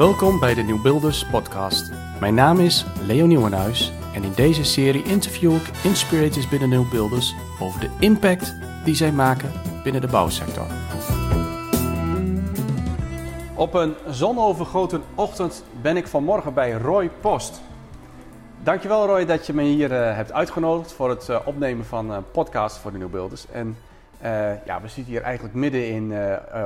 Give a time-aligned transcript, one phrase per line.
[0.00, 1.90] Welkom bij de Nieuwbuilders podcast.
[2.20, 7.80] Mijn naam is Leo Nieuwenhuis en in deze serie interview ik inspirators binnen Nieuwbuilders over
[7.80, 10.66] de impact die zij maken binnen de bouwsector.
[13.56, 17.60] Op een zonovergoten ochtend ben ik vanmorgen bij Roy Post.
[18.62, 22.30] Dankjewel Roy dat je me hier uh, hebt uitgenodigd voor het uh, opnemen van een
[22.30, 23.46] podcast voor de Nieuwbuilders.
[23.50, 23.76] En
[24.22, 26.14] uh, ja, we zitten hier eigenlijk midden in,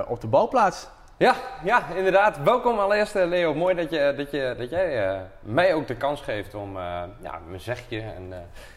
[0.09, 0.89] op de bouwplaats.
[1.25, 2.43] Ja, ja, inderdaad.
[2.43, 3.55] Welkom allereerst Leo.
[3.55, 6.77] Mooi dat, je, dat, je, dat jij mij ook de kans geeft om
[7.23, 8.33] ja, mijn zegje en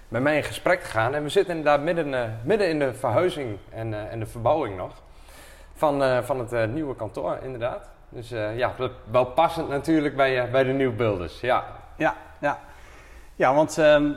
[0.07, 1.15] met mij in gesprek te gaan.
[1.15, 4.93] En we zitten inderdaad midden, midden in de verhuizing en, en de verbouwing nog
[5.73, 7.89] van, van het nieuwe kantoor inderdaad.
[8.09, 8.73] Dus ja,
[9.11, 11.41] wel passend natuurlijk bij, bij de nieuwbuilders.
[11.41, 11.63] Ja,
[11.95, 12.59] ja, ja.
[13.35, 14.11] Ja, want uh, uh,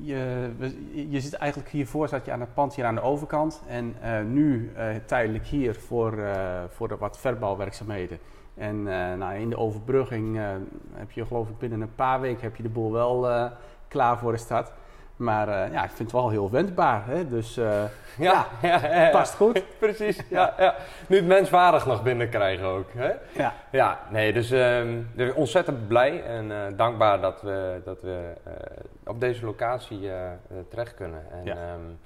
[0.00, 0.50] je,
[1.08, 3.62] je zit eigenlijk hiervoor, zat je aan het pand hier aan de overkant.
[3.66, 6.18] En uh, nu eh, tijdelijk hier voor,
[6.68, 8.18] voor de wat verbouwwerkzaamheden.
[8.54, 8.82] En
[9.18, 10.38] nou, in de overbrugging
[10.92, 13.50] heb je geloof ik binnen een paar weken heb je de boel wel
[13.88, 14.72] klaar voor de stad.
[15.16, 17.06] Maar uh, ja, ik vind het wel heel wendbaar.
[17.06, 17.28] Hè?
[17.28, 17.82] Dus uh,
[18.18, 19.62] ja, ja, ja, past goed.
[19.78, 20.20] Precies.
[20.28, 20.74] Ja, ja.
[21.06, 22.92] Nu het menswaardig nog binnenkrijgen ook.
[22.94, 23.12] Hè?
[23.32, 23.52] Ja.
[23.70, 28.32] ja, nee, dus um, ontzettend blij en uh, dankbaar dat we, dat we
[29.04, 30.10] op deze locatie
[30.68, 31.22] terecht kunnen.
[31.32, 31.56] En ja.
[31.74, 31.98] Um,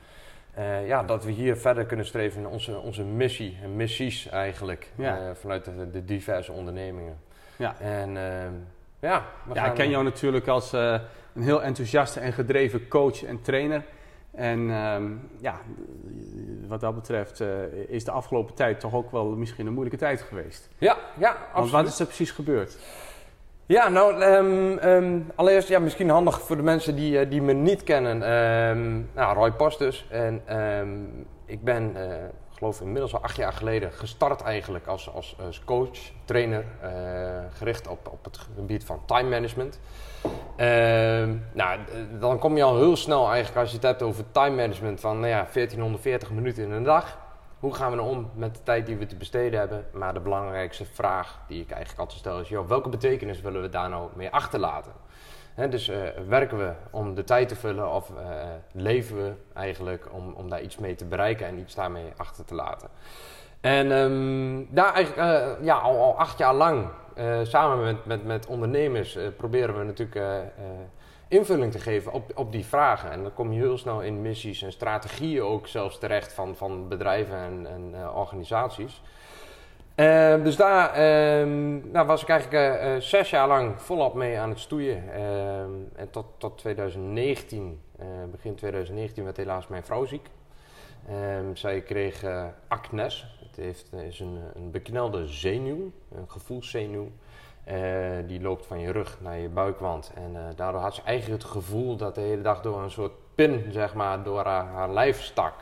[0.87, 4.91] ja, dat we hier verder kunnen streven in onze, onze missie en missies eigenlijk.
[5.35, 7.19] vanuit de, de, diverse ondernemingen.
[7.57, 7.75] Ja.
[7.81, 8.17] En
[9.01, 13.85] ja, ja ik ken jou natuurlijk als een heel enthousiaste en gedreven coach en trainer.
[14.31, 15.61] En um, ja,
[16.67, 17.49] wat dat betreft uh,
[17.89, 20.69] is de afgelopen tijd toch ook wel misschien een moeilijke tijd geweest.
[20.79, 21.53] Ja, ja, absoluut.
[21.53, 22.77] Want wat is er precies gebeurd?
[23.67, 27.53] Ja, nou, um, um, allereerst ja, misschien handig voor de mensen die, uh, die me
[27.53, 28.19] niet kennen.
[29.15, 30.07] nou, Roy Post dus.
[30.11, 30.43] En
[31.47, 31.97] ik ben,
[32.59, 36.65] geloof inmiddels al acht jaar geleden gestart eigenlijk als, als, als coach, trainer,
[37.53, 39.81] gericht op, op het gebied van time management.
[40.25, 40.67] Uh,
[41.53, 41.79] nou,
[42.19, 45.21] dan kom je al heel snel eigenlijk als je het hebt over time management van
[45.21, 47.19] nou ja, 1440 minuten in een dag.
[47.59, 49.87] Hoe gaan we nou om met de tijd die we te besteden hebben?
[49.93, 53.69] Maar de belangrijkste vraag die ik eigenlijk altijd stel is: joh, welke betekenis willen we
[53.69, 54.93] daar nou mee achterlaten?
[55.67, 55.97] Dus uh,
[56.29, 58.17] werken we om de tijd te vullen of uh,
[58.73, 62.55] leven we eigenlijk om, om daar iets mee te bereiken en iets daarmee achter te
[62.55, 62.89] laten?
[63.61, 63.89] En
[64.71, 66.89] daar eigenlijk uh, ja, al, al acht jaar lang
[67.43, 70.21] samen met, met, met ondernemers proberen we natuurlijk
[71.29, 73.11] invulling te geven op, op die vragen.
[73.11, 76.89] En dan kom je heel snel in missies en strategieën ook zelfs terecht van, van
[76.89, 79.03] bedrijven en, en organisaties.
[80.43, 85.13] Dus daar ehm, nou was ik eigenlijk zes jaar lang volop mee aan het stoeien.
[85.13, 87.81] Ehm, en tot, tot 2019,
[88.31, 90.29] begin 2019, werd helaas mijn vrouw ziek.
[91.53, 92.25] Zij kreeg
[92.69, 97.11] acnes, heeft, eh, is een, een beknelde zenuw, een gevoelszenuw.
[98.27, 100.13] Die loopt van je rug naar je buikwand.
[100.15, 103.65] En daardoor had ze eigenlijk het gevoel dat de hele dag door een soort pin,
[103.71, 105.55] zeg maar, door haar lijf stak.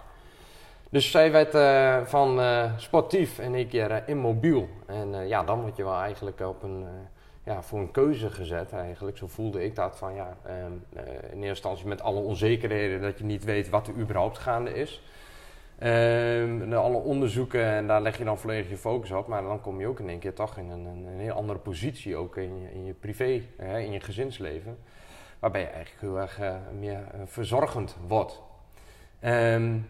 [0.90, 2.40] Dus zij werd uh, van
[2.76, 4.68] sportief in één keer immobiel.
[4.86, 6.86] En ja, dan word je wel eigenlijk op een,
[7.46, 9.16] ja, voor een keuze gezet eigenlijk.
[9.16, 10.72] Zo voelde ik dat van ja, ehm,
[11.30, 15.02] in eerste instantie met alle onzekerheden dat je niet weet wat er überhaupt gaande is.
[15.82, 19.26] Um, alle onderzoeken en daar leg je dan volledig je focus op.
[19.26, 22.16] Maar dan kom je ook in één keer toch in een, een, heel andere positie,
[22.16, 24.78] ook in je, in je privé, hè, in je gezinsleven.
[25.38, 26.40] Waarbij je eigenlijk heel erg
[26.78, 28.42] meer verzorgend wordt.
[29.24, 29.88] Um,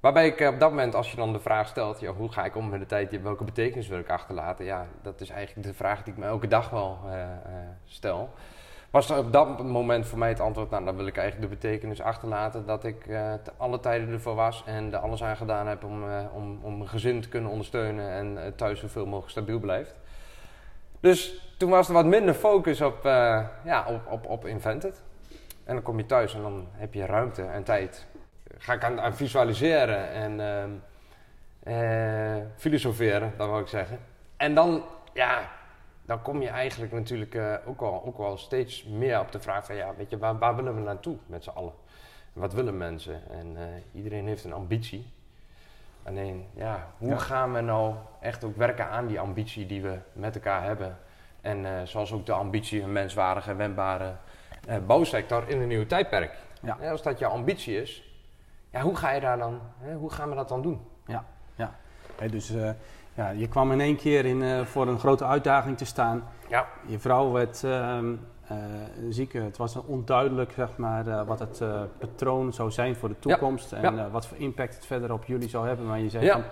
[0.00, 2.56] waarbij ik op dat moment, als je dan de vraag stelt, ja, hoe ga ik
[2.56, 4.64] om met de tijd, welke betekenis wil ik achterlaten?
[4.64, 7.12] Ja, dat is eigenlijk de vraag die ik me elke dag wel uh,
[7.84, 8.30] stel
[8.90, 11.56] was er op dat moment voor mij het antwoord, nou dan wil ik eigenlijk de
[11.56, 15.84] betekenis achterlaten dat ik uh, alle tijden ervoor was en er alles aan gedaan heb
[15.84, 16.04] om,
[16.34, 19.94] om, om mijn gezin te kunnen ondersteunen en thuis zoveel mogelijk stabiel blijft.
[21.00, 22.98] Dus toen was er wat minder focus op,
[23.64, 25.02] ja, op, op, op Invented.
[25.64, 28.06] En dan kom je thuis en dan heb je ruimte en tijd.
[28.56, 30.40] Ga ik aan, aan visualiseren en
[31.62, 33.98] ehm, filosoferen, dat wil ik zeggen.
[34.36, 35.50] En dan, ja,
[36.08, 39.66] dan kom je eigenlijk natuurlijk uh, ook, wel, ook wel steeds meer op de vraag
[39.66, 41.72] van ja, weet je, waar, waar willen we naartoe met z'n allen?
[42.32, 43.30] Wat willen mensen?
[43.30, 43.62] En uh,
[43.92, 45.12] iedereen heeft een ambitie.
[46.02, 50.34] Alleen, ja, hoe gaan we nou echt ook werken aan die ambitie die we met
[50.34, 50.98] elkaar hebben?
[51.40, 54.14] En zoals ook de ambitie een menswaardige, wendbare
[54.86, 56.36] bouwsector in een nieuw tijdperk.
[56.62, 56.90] Ja.
[56.90, 58.07] als dat je ambitie is,
[58.78, 60.80] ja, hoe ga je daar dan, hè, hoe gaan we dat dan doen?
[61.06, 61.74] Ja, ja.
[62.16, 62.52] Hey, dus
[63.14, 66.22] ja, je kwam in één keer in, uh, voor een grote uitdaging te staan.
[66.48, 66.66] Ja.
[66.86, 67.98] Je vrouw werd uh,
[69.08, 69.32] ziek.
[69.32, 71.62] Het was onduidelijk zeg maar, wat het
[71.98, 73.70] patroon zou zijn voor de toekomst.
[73.70, 73.76] Ja.
[73.76, 74.10] En ja.
[74.10, 75.86] wat voor impact het verder op jullie zou hebben.
[75.86, 76.42] Maar je zei van,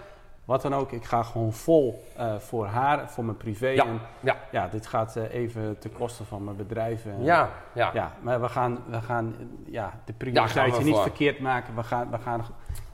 [0.47, 0.93] wat dan ook.
[0.93, 3.69] Ik ga gewoon vol eh, voor haar, voor mijn privé.
[3.69, 4.37] Ja, En ja.
[4.51, 7.07] ja, dit gaat eh, even ten koste van mijn bedrijf.
[7.07, 7.13] eh.
[7.25, 7.91] Ja, ja.
[7.95, 9.35] ja, maar we gaan, we gaan
[9.67, 11.75] ja, de prioriteiten niet verkeerd maken.
[11.75, 12.41] We gaan, we gaan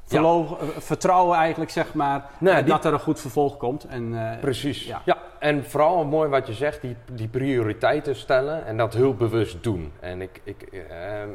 [0.09, 0.43] eh,
[0.79, 3.85] vertrouwen eigenlijk, zeg maar, Nee, die- dat er een goed vervolg komt.
[3.85, 4.85] En, Precies.
[4.85, 5.03] Ja.
[5.05, 5.19] Ja.
[5.39, 9.93] en vooral mooi wat je zegt, die, die prioriteiten stellen en dat heel bewust doen.
[10.01, 10.87] En ik, ik, eh,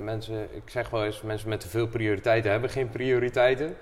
[0.03, 3.75] mensen, ik zeg wel eens, mensen met te veel prioriteiten hebben geen prioriteiten.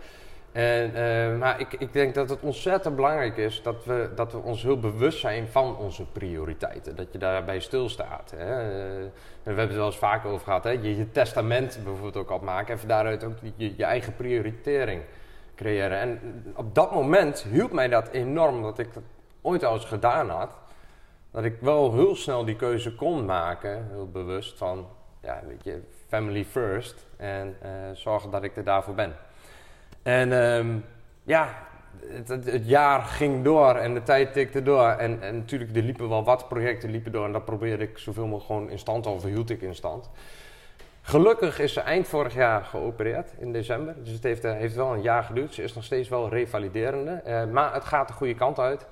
[0.55, 4.37] En, eh, maar ik, ik denk dat het ontzettend belangrijk is dat we, dat we
[4.37, 6.95] ons heel bewust zijn van onze prioriteiten.
[6.95, 8.33] Dat je daarbij stilstaat.
[8.35, 8.61] Hè.
[8.61, 9.11] Eh, we
[9.43, 10.63] hebben het wel eens vaker over gehad.
[10.63, 10.69] Hè.
[10.69, 15.01] Je, je testament bijvoorbeeld ook opmaken en van daaruit ook je, eigen prioritering
[15.55, 15.99] creëren.
[15.99, 16.19] En
[16.55, 19.03] op dat moment hielp mij dat enorm, dat ik dat
[19.41, 20.57] ooit al eens gedaan had.
[21.31, 24.87] Dat ik wel heel snel die keuze kon maken, heel bewust van,
[25.21, 27.05] ja, weet je, family first.
[27.17, 29.15] En eh, zorgen dat ik er daarvoor ben.
[30.05, 30.77] En ehm,
[31.23, 31.67] ja,
[32.25, 34.87] het, jaar ging door en de tijd tikte door.
[34.87, 37.25] En, en natuurlijk, er liepen wel wat projecten liepen door.
[37.25, 40.09] En dat probeerde ik zoveel mogelijk gewoon in stand, of hield ik in stand.
[41.01, 43.95] Gelukkig is ze eind vorig jaar geopereerd in december.
[44.03, 45.53] Dus het heeft, eh, heeft wel een jaar geduurd.
[45.53, 47.11] Ze is nog steeds wel revaliderende.
[47.11, 48.87] eh, maar het gaat de goede kant uit.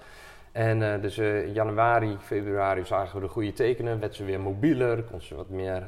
[0.51, 3.99] En eh, dus in januari, februari zagen we de goede tekenen.
[3.99, 5.83] Werd ze weer mobieler, kon ze wat meer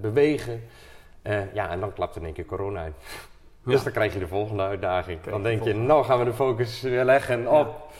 [0.00, 0.62] bewegen.
[1.52, 2.94] Ja, en dan klapt in één keer corona uit.
[3.72, 5.20] Dus dan krijg je de volgende uitdaging.
[5.20, 7.92] Dan denk de je, nou gaan we de focus weer leggen op.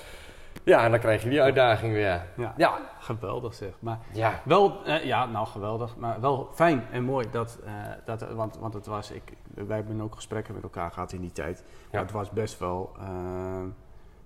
[0.64, 2.22] Ja, en dan krijg je die uitdaging weer.
[2.36, 3.68] ja, Ja, geweldig zeg.
[3.78, 7.72] Maar ja, Wel, eh, ja, nou geweldig, maar wel fijn en mooi dat, eh,
[8.04, 11.32] dat want, want het was, ik, wij hebben ook gesprekken met elkaar gehad in die
[11.32, 13.06] tijd, maar het was best wel, eh,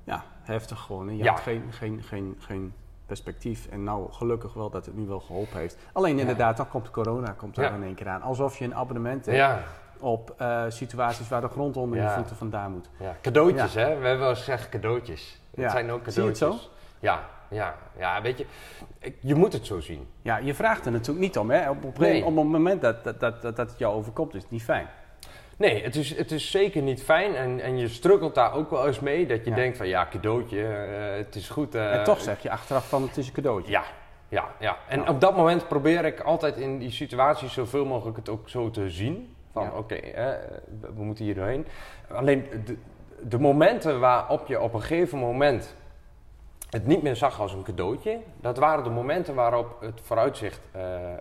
[0.04, 1.16] ja, heftig gewoon.
[1.16, 1.30] Je Ja.
[1.30, 2.74] had geen, geen, geen, geen
[3.06, 5.76] perspectief en nou gelukkig wel dat het nu wel geholpen heeft.
[5.92, 9.26] Alleen inderdaad, dan komt corona komt er in één keer aan, alsof je een abonnement
[9.26, 9.62] hebt ja,
[10.00, 12.88] op eh, situaties waar de grond onder je voeten vandaan moet.
[12.98, 13.16] ja.
[13.22, 13.84] Cadeautjes, hè?
[13.84, 15.40] We hebben wel eens gezegd cadeautjes.
[15.56, 16.62] Het zijn ook Zie je cadeautjes.
[16.62, 16.70] het
[17.00, 18.46] Ja, ja, ja, weet je,
[19.20, 20.08] je moet het zo zien.
[20.22, 21.70] Ja, je vraagt er natuurlijk niet om, hè.
[21.70, 22.24] Op, op, Nee.
[22.24, 24.86] op het moment dat, dat, dat, dat, het jou overkomt, is het niet fijn.
[25.56, 28.86] Nee, het is, het is zeker niet fijn en, en je struggelt daar ook wel
[28.86, 29.26] eens mee.
[29.26, 29.56] Dat je Ja.
[29.56, 31.74] denkt van ja, cadeautje, eh, het is goed.
[31.74, 33.70] eh, en toch zeg je achteraf van het is een cadeautje.
[33.70, 33.82] Ja,
[34.28, 34.76] ja, ja.
[34.88, 38.70] En op dat moment probeer ik altijd in die situaties zoveel mogelijk het ook zo
[38.70, 39.34] te zien.
[39.52, 39.70] Van Ja.
[39.76, 40.00] oké,
[40.80, 41.66] we moeten hier doorheen.
[42.08, 42.76] Alleen de,
[43.28, 45.74] de momenten waarop je op een gegeven moment
[46.70, 51.12] het niet meer zag als een cadeautje, dat waren de momenten waarop het vooruitzicht eh,
[51.12, 51.18] eh,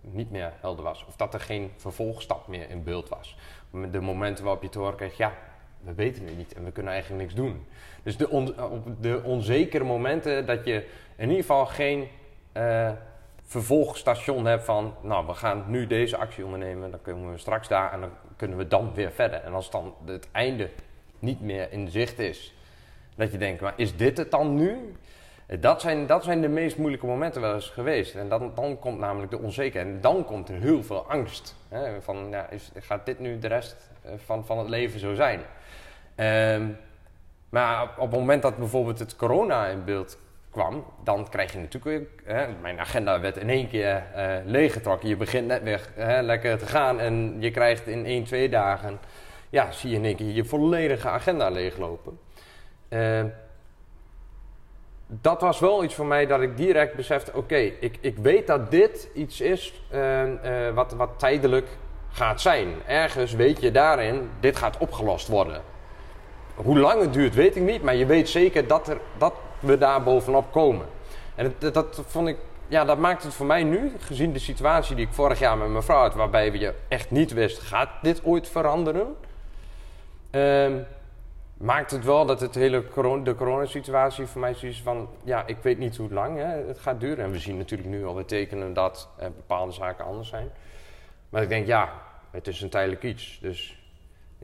[0.00, 1.04] niet meer helder was.
[1.08, 3.38] Of dat er geen vervolgstap meer in beeld was.
[3.90, 5.32] De momenten waarop je te horen kreeg, ja,
[5.80, 7.66] we weten het niet en we kunnen eigenlijk niks doen.
[8.02, 10.74] Dus de, on- op de onzekere momenten dat je
[11.16, 12.08] in ieder geval geen
[12.52, 12.90] eh,
[13.54, 17.92] vervolgstation hebt van, nou, we gaan nu deze actie ondernemen, dan kunnen we straks daar
[17.92, 19.40] en dan kunnen we dan weer verder.
[19.40, 20.70] En als dan het einde
[21.18, 22.54] niet meer in zicht is,
[23.16, 24.94] dat je denkt, maar is dit het dan nu?
[25.60, 28.14] Dat zijn, dat zijn de meest moeilijke momenten wel eens geweest.
[28.14, 29.94] En dan, dan komt namelijk de onzekerheid.
[29.94, 31.56] En dan komt er heel veel angst.
[31.68, 32.02] Hè?
[32.02, 35.40] Van, ja, is, gaat dit nu de rest eh, van, van het leven zo zijn?
[36.14, 36.68] Ehm,
[37.48, 40.18] maar op het moment dat bijvoorbeeld het corona in beeld
[40.54, 42.22] kwam, dan krijg je natuurlijk.
[42.24, 45.08] Hè, mijn agenda werd in één keer eh, leeggetrokken.
[45.08, 48.98] Je begint net weer hè, lekker te gaan en je krijgt in één, twee dagen...
[49.50, 52.18] Ja, zie je in één keer je volledige agenda leeglopen.
[52.88, 53.26] Ehm,
[55.06, 58.70] dat was wel iets voor mij dat ik direct besefte: oké, ik, ik weet dat
[58.70, 61.68] dit iets is eh, eh, wat, wat tijdelijk
[62.10, 62.68] gaat zijn.
[62.86, 65.62] Ergens weet je daarin, dit gaat opgelost worden.
[66.54, 69.34] Hoe lang het duurt, weet ik niet, maar je weet zeker dat, er, dat
[69.64, 70.86] we daar bovenop komen.
[71.34, 72.36] En dat, dat vond ik,
[72.68, 75.68] ja, dat maakt het voor mij nu, gezien de situatie die ik vorig jaar met
[75.68, 79.16] mijn vrouw had, waarbij we je echt niet wist: gaat dit ooit veranderen?
[80.30, 80.78] Ehm,
[81.56, 85.56] maakt het wel dat het hele corona, de coronasituatie voor mij is van, ja, ik
[85.62, 87.24] weet niet hoe lang hè, het gaat duren.
[87.24, 90.50] En we zien natuurlijk nu alweer tekenen dat eh, bepaalde zaken anders zijn.
[91.28, 91.92] Maar ik denk, ja,
[92.30, 93.38] het is een tijdelijk iets.
[93.40, 93.83] Dus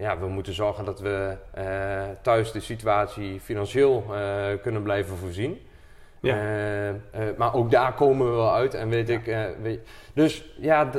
[0.01, 5.67] ja, we moeten zorgen dat we eh, thuis de situatie financieel eh, kunnen blijven voorzien.
[6.21, 6.35] Ja.
[7.11, 8.75] Eh, maar ook daar komen we wel uit.
[8.75, 9.15] En weet Ja.
[9.15, 10.91] ik, weet, dus ja,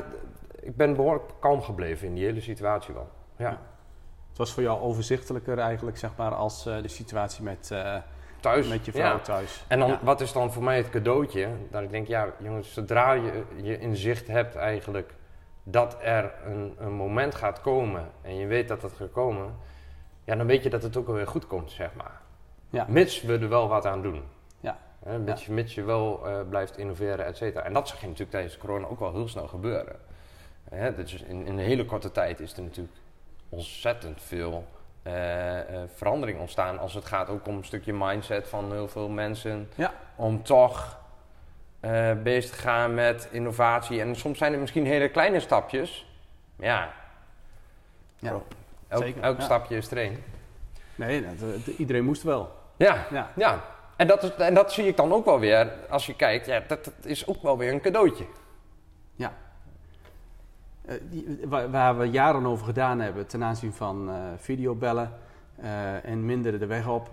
[0.60, 3.10] ik ben behoorlijk kalm gebleven in die hele situatie wel.
[3.38, 3.50] Ja.
[4.30, 7.72] Het was voor jou overzichtelijker eigenlijk, zeg maar, als de situatie met,
[8.40, 8.68] Thuis.
[8.68, 9.20] met je vrouw ja.
[9.20, 9.64] thuis.
[9.68, 10.00] En dan, Ja.
[10.02, 11.48] wat is dan voor mij het cadeautje?
[11.72, 15.14] Dat ik denk, ja, jongens, zodra je, je in zicht hebt eigenlijk
[15.64, 19.56] dat er een, een moment gaat komen en je weet dat het gaat komen,
[20.24, 22.20] ja, dan weet je dat het ook alweer goed komt, zeg maar.
[22.70, 22.86] Ja.
[22.88, 24.24] Mits we er wel wat aan doen.
[24.60, 24.78] Ja.
[25.04, 27.64] Hè, mits, je- mits je wel eh, blijft innoveren, et cetera.
[27.64, 29.96] En dat zag je natuurlijk tijdens corona ook wel heel snel gebeuren.
[30.70, 32.96] Hè, dus in, in een hele korte tijd is er natuurlijk
[33.50, 34.66] ontzettend veel
[35.04, 39.10] eh, eh, verandering ontstaan als het gaat ook om een stukje mindset van heel veel
[39.10, 39.70] mensen.
[39.76, 39.94] Ja.
[40.16, 41.00] Om toch
[41.82, 44.02] eh, bezig gaan met innovatie.
[44.02, 46.06] En soms zijn het misschien hele kleine stapjes.
[46.56, 46.94] Maar ja,
[48.18, 48.42] Ja,
[48.88, 49.44] elk, zeker, elk ja.
[49.44, 50.24] stapje is er één.
[50.96, 52.52] nee, dat, eh, iedereen moest wel.
[52.78, 53.64] Ja, Ja, ja.
[53.96, 56.64] En dat, is, en dat zie ik dan ook wel weer, als je kijkt, ja,
[56.68, 58.26] dat, dat is ook wel weer een cadeautje.
[59.16, 59.34] ja.
[60.86, 65.14] Eh, die, waar, waar we jaren over gedaan hebben ten aanzien van eh, videobellen
[66.04, 67.10] en minder de weg op,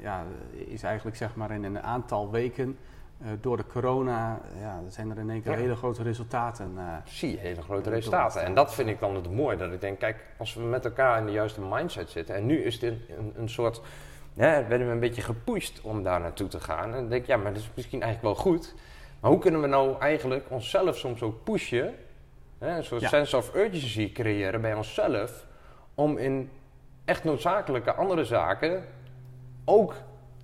[0.00, 2.78] ja, is eigenlijk zeg maar in een aantal weken
[3.22, 5.58] eh, door de corona, ja, zijn er in één keer Ja.
[5.58, 6.72] hele grote resultaten.
[6.76, 8.42] eh, zie je hele grote resultaten.
[8.42, 9.56] En dat vind ik dan het mooie.
[9.56, 12.34] Dat ik denk, kijk, als we met elkaar in de juiste mindset zitten.
[12.34, 13.80] En nu is dit een, een soort.
[14.32, 16.84] Ja, werden we een beetje gepusht om daar naartoe te gaan.
[16.84, 18.74] En dan denk ik, ja, maar dat is misschien eigenlijk wel goed.
[19.20, 21.94] Maar hoe kunnen we nou eigenlijk onszelf soms ook pushen?
[22.58, 23.08] Hè, een soort Ja.
[23.08, 25.46] sense of urgency creëren bij onszelf.
[25.94, 26.50] Om in
[27.04, 28.84] echt noodzakelijke andere zaken
[29.64, 29.94] ook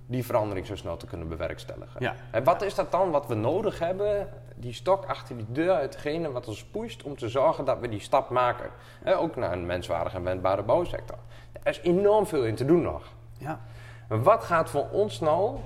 [0.09, 2.01] die verandering zo snel te kunnen bewerkstelligen.
[2.01, 2.15] ja.
[2.31, 4.29] En wat is dat dan wat we nodig hebben?
[4.55, 7.99] Die stok achter die deur, hetgene wat ons pusht om te zorgen dat we die
[7.99, 8.69] stap maken.
[9.03, 11.17] Hè, ook naar een menswaardige en wendbare bouwsector.
[11.63, 13.03] Er is enorm veel in te doen nog.
[13.37, 13.59] ja.
[14.07, 15.57] Wat gaat voor ons nou,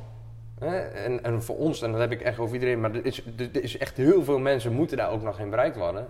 [0.60, 3.26] hè, en, en voor ons, en dat heb ik echt over iedereen, maar er is,
[3.38, 6.08] er is echt heel veel mensen moeten daar ook nog in bereikt worden.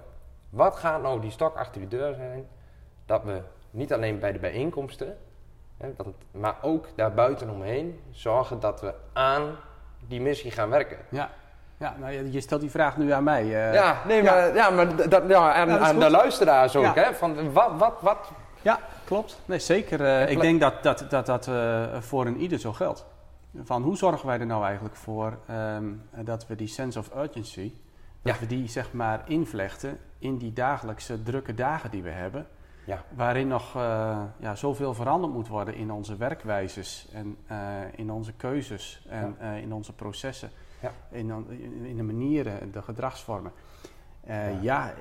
[0.50, 2.48] Wat gaat nou die stok achter die deur zijn?
[3.06, 5.18] Dat we niet alleen bij de bijeenkomsten,
[5.82, 9.56] hè, want- maar ook daarbuiten omheen zorgen dat we aan
[10.08, 10.98] die missie gaan werken.
[11.10, 11.30] Ja,
[11.78, 13.44] ja nou, je je stelt die vraag nu aan mij.
[13.44, 13.74] eh.
[13.74, 14.70] ja, nee, maar, ja.
[14.70, 16.84] maar dat, ja, aan, aan de luisteraars ook.
[16.84, 16.94] Ja.
[16.94, 19.40] Hè, van wat, wat, wat, Ja, klopt.
[19.46, 20.06] Nee, zeker.
[20.06, 23.06] Eh, ik denk dat dat, dat, dat eh, voor een ieder zo geldt.
[23.64, 25.86] Van hoe zorgen wij er nou eigenlijk voor ehm,
[26.16, 27.74] dat we die sense of urgency,
[28.22, 32.48] dat we die zeg maar invlechten in die dagelijkse drukke dagen die we hebben.
[32.86, 33.04] Ja.
[33.16, 37.58] Waarin nog eh, ja, zoveel veranderd moet worden in onze werkwijzes en eh,
[37.96, 40.50] in onze keuzes en eh, in onze processen.
[40.82, 40.92] Ja.
[41.10, 41.46] In,
[41.86, 43.52] in, de manieren, de gedragsvormen.
[44.62, 44.94] Ja.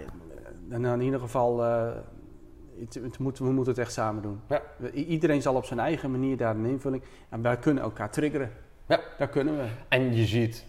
[0.70, 1.60] en in ieder geval,
[2.78, 4.40] het, het moet, we moeten het echt samen doen.
[4.92, 7.02] Iedereen zal op zijn eigen manier daar een invulling.
[7.28, 8.52] En wij kunnen elkaar triggeren.
[8.87, 9.00] Ja.
[9.18, 9.68] Daar kunnen we.
[9.88, 10.66] En je ziet,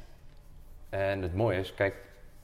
[0.89, 1.95] en het mooie is, kijk,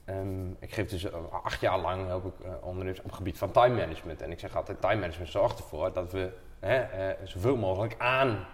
[0.08, 3.38] ehm, ik geef dus eh, acht jaar lang help ik eh, ondernemers op het gebied
[3.38, 4.22] van time management.
[4.22, 8.46] En ik zeg altijd, time management zorgt ervoor dat we hè, eh, zoveel mogelijk aan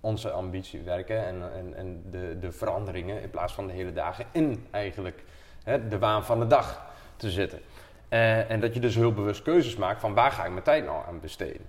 [0.00, 4.26] onze ambitie werken en, en, en de, de veranderingen in plaats van de hele dagen
[4.32, 5.24] in eigenlijk
[5.64, 6.86] hè, de waan van de dag
[7.16, 7.60] te zitten.
[8.08, 11.06] En dat je dus heel bewust keuzes maakt van waar ga ik mijn tijd nou
[11.06, 11.66] aan besteden.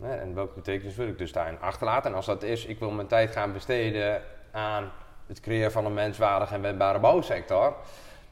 [0.00, 2.10] En welke betekenis wil ik dus daarin achterlaten.
[2.10, 4.92] En als dat is, ik wil mijn tijd gaan besteden aan
[5.26, 7.76] het creëren van een menswaardige en wendbare bouwsector.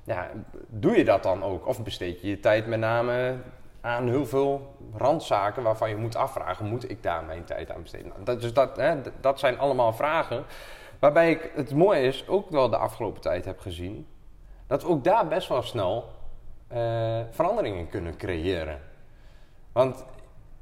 [0.09, 0.31] Ja,
[0.69, 1.67] doe je dat dan ook?
[1.67, 3.37] Of besteed je je tijd met name
[3.81, 8.09] aan heel veel randzaken waarvan je moet afvragen, moet ik daar mijn tijd aan besteden?
[8.09, 10.45] Nou, dat, dus dat, hè, dat zijn allemaal vragen
[10.99, 14.07] waarbij ik het mooie is, ook wel de afgelopen tijd heb gezien,
[14.67, 16.09] dat we ook daar best wel snel
[16.69, 18.81] eh, veranderingen kunnen creëren.
[19.73, 20.05] Want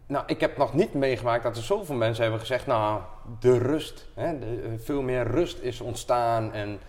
[0.06, 3.00] nou, ik heb nog niet meegemaakt dat er zoveel mensen hebben gezegd, nou,
[3.40, 6.52] de rust, hè, eh, veel meer rust is ontstaan.
[6.52, 6.80] En,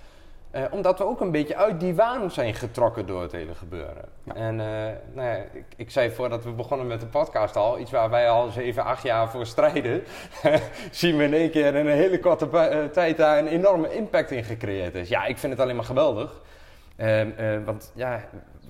[0.58, 4.06] eh, omdat we ook een beetje uit die waan zijn getrokken door het hele gebeuren.
[4.24, 4.34] Ja.
[4.34, 7.92] En eh, nou ja, ik, ik zei voordat we begonnen met de podcast al, iets
[7.92, 10.04] waar wij al 7, 8 jaar voor strijden,
[10.92, 14.32] zien we in één keer in een hele korte eh, tijd daar een enorme impact
[14.32, 15.10] in gecreëerd is.
[15.10, 16.42] Ja, ik vind het alleen maar geweldig.
[16.96, 18.24] Ehm, eh, want ja,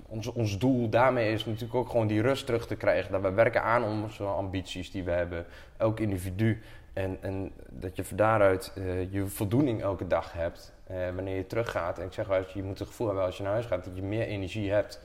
[0.08, 3.12] ons, ons doel daarmee is natuurlijk ook gewoon die rust terug te krijgen.
[3.12, 5.46] Dat we werken aan onze ambities die we hebben,
[5.78, 6.62] elk individu.
[6.94, 8.72] En, en dat je van daaruit
[9.10, 10.76] je voldoening elke dag hebt.
[10.88, 12.00] Eh, wanneer je teruggaat.
[12.00, 13.84] En ik zeg wel eens, je moet het gevoel hebben als je naar huis gaat
[13.84, 15.00] dat je meer energie hebt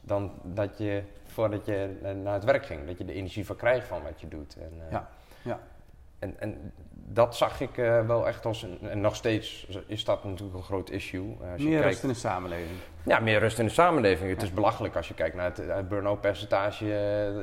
[0.00, 2.86] dan dat je voordat je naar het werk ging.
[2.86, 4.56] Dat je de energie van krijgt van wat je doet.
[4.56, 5.08] En, eh, Ja,
[5.42, 5.60] ja.
[6.18, 8.78] En, en dat zag ik eh, wel echt als een.
[8.82, 11.36] En nog steeds is dat natuurlijk een groot issue.
[11.52, 12.78] als je Meer kijkt, rust in de samenleving.
[13.02, 14.30] ja, meer rust in de samenleving.
[14.30, 16.86] Het is belachelijk als je kijkt naar het, burn-out percentage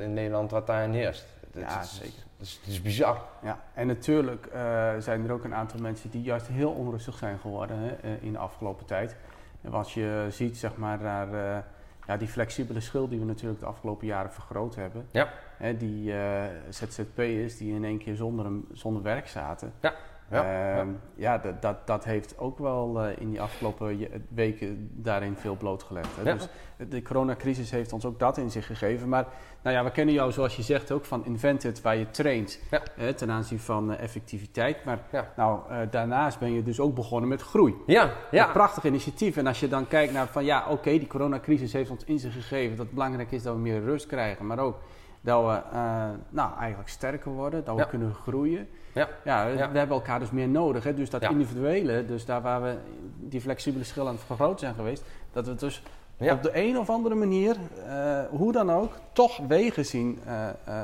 [0.02, 1.26] in Nederland wat daarin heerst.
[1.52, 2.27] Het, Ja, het zeker.
[2.38, 3.22] Het is, het is bizar.
[3.44, 7.40] Ja, en natuurlijk eh, zijn er ook een aantal mensen die juist heel onrustig zijn
[7.40, 9.16] geworden hè, eh, in de afgelopen tijd.
[9.62, 11.64] En wat je ziet, zeg maar, naar eh,
[12.08, 15.08] ja, die flexibele schil die we natuurlijk de afgelopen jaren vergroot hebben.
[15.12, 15.30] Ja.
[15.58, 19.74] Hè, die eh, ZZP'ers die in één keer zonder, een, zonder werk zaten.
[19.80, 19.94] Ja,
[20.30, 25.56] ja, Ehm, ja, dat, dat, dat heeft ook wel in die afgelopen weken daarin veel
[25.56, 26.16] blootgelegd.
[26.16, 26.22] Hè.
[26.22, 26.34] Ja.
[26.34, 26.48] Dus
[26.90, 29.10] de coronacrisis heeft ons ook dat in zich gegeven.
[29.10, 29.28] Maar
[29.68, 33.14] nou ja, we kennen jou, zoals je zegt, ook van Invented, waar je traint Ja.
[33.14, 34.86] ten aanzien van eh, effectiviteit.
[34.86, 35.32] Maar Ja.
[35.36, 37.76] nou, eh, daarnaast ben je dus ook begonnen met groei.
[37.86, 38.46] Ja, ja.
[38.46, 39.38] Een prachtig initiatief.
[39.38, 42.34] En als je dan kijkt naar van ja, oké, die coronacrisis heeft ons in zich
[42.34, 44.46] gegeven dat het belangrijk is dat we meer rust krijgen.
[44.48, 44.76] Maar ook
[45.22, 47.88] Dat we eh, nou, eigenlijk sterker worden, dat we Ja.
[47.88, 48.68] kunnen groeien.
[48.94, 49.08] Ja.
[49.24, 49.58] Ja, we Ja.
[49.72, 50.84] hebben elkaar dus meer nodig.
[50.84, 50.94] Hè?
[50.94, 52.76] Dus dat individuele, dus daar waar we
[53.20, 55.84] die flexibele schil aan het vergroten zijn geweest, dat we dus
[56.18, 56.34] Ja.
[56.34, 57.56] op de een of andere manier,
[57.88, 60.82] eh, hoe dan ook, toch wegen zien eh, eh,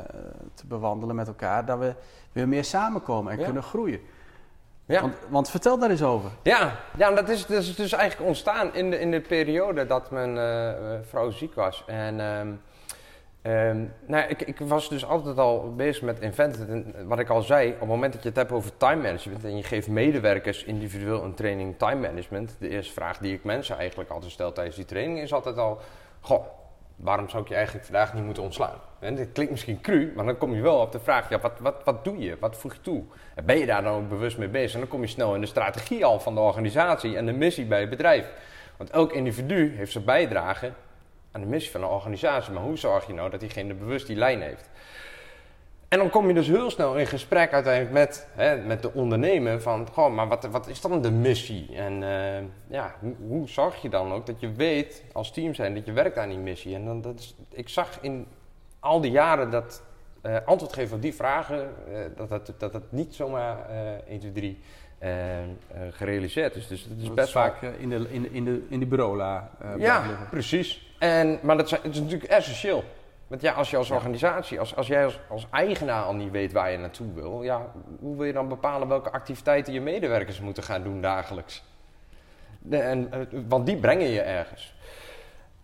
[0.54, 1.94] te bewandelen met elkaar, dat we
[2.32, 3.44] weer meer samenkomen en Ja.
[3.46, 4.00] kunnen groeien.
[4.86, 5.02] Ja.
[5.02, 6.30] Want, want vertel daar eens over.
[6.44, 10.12] Ja, ja dat, is, dat is dus eigenlijk ontstaan in de, in de periode dat
[10.12, 10.36] mijn
[11.06, 11.84] vrouw ziek was.
[11.88, 12.62] En
[13.44, 16.70] ehm, nou, ik, ik was dus altijd al bezig met Invented.
[16.70, 19.44] En wat ik al zei, op het moment dat je het hebt over time management
[19.44, 23.78] en je geeft medewerkers individueel een training time management, de eerste vraag die ik mensen
[23.78, 25.80] eigenlijk altijd stel tijdens die training is altijd al:
[26.20, 26.46] Goh,
[26.96, 28.78] waarom zou ik je eigenlijk vandaag niet moeten ontslaan?
[29.00, 31.60] En dit klinkt misschien cru, maar dan kom je wel op de vraag: ja, wat,
[31.60, 32.38] wat, wat doe je?
[32.40, 33.04] Wat voeg je toe?
[33.36, 34.74] En ben je daar dan ook bewust mee bezig?
[34.74, 37.66] En dan kom je snel in de strategie al van de organisatie en de missie
[37.66, 38.32] bij het bedrijf.
[38.78, 40.72] Want elk individu heeft zijn bijdrage
[41.34, 42.54] aan de missie van de organisatie.
[42.54, 44.70] Maar hoe zorg je nou dat diegene bewust die lijn heeft?
[45.88, 49.62] En dan kom je dus heel snel in gesprek uiteindelijk met, hè, met de ondernemer
[49.62, 51.76] van, goh, maar wat, wat is dan de missie?
[51.76, 55.74] En eh, ja, hoe, hoe zorg je dan ook dat je weet als team zijn
[55.74, 56.76] dat je werkt aan die missie?
[56.76, 58.28] En dan, dat is, ik zag in
[58.80, 59.82] al die jaren dat
[60.22, 64.20] eh, antwoord geven op die vragen, eh, dat, het, dat het niet zomaar eh 1,
[64.20, 64.60] 2, 3
[64.98, 65.48] eh, eh,
[65.92, 66.68] gerealiseerd is.
[66.68, 70.28] Dus het is Dat best vaak in de, in in de, in de bureaula ja,
[70.30, 70.93] precies.
[71.04, 72.84] En, maar dat is, het is natuurlijk essentieel.
[73.28, 76.52] Want ja, als je als organisatie, als, als jij als, als eigenaar al niet weet
[76.52, 80.64] waar je naartoe wil, ja, hoe wil je dan bepalen welke activiteiten je medewerkers moeten
[80.64, 81.64] gaan doen dagelijks?
[82.60, 84.76] De, en, eh, want die brengen je ergens.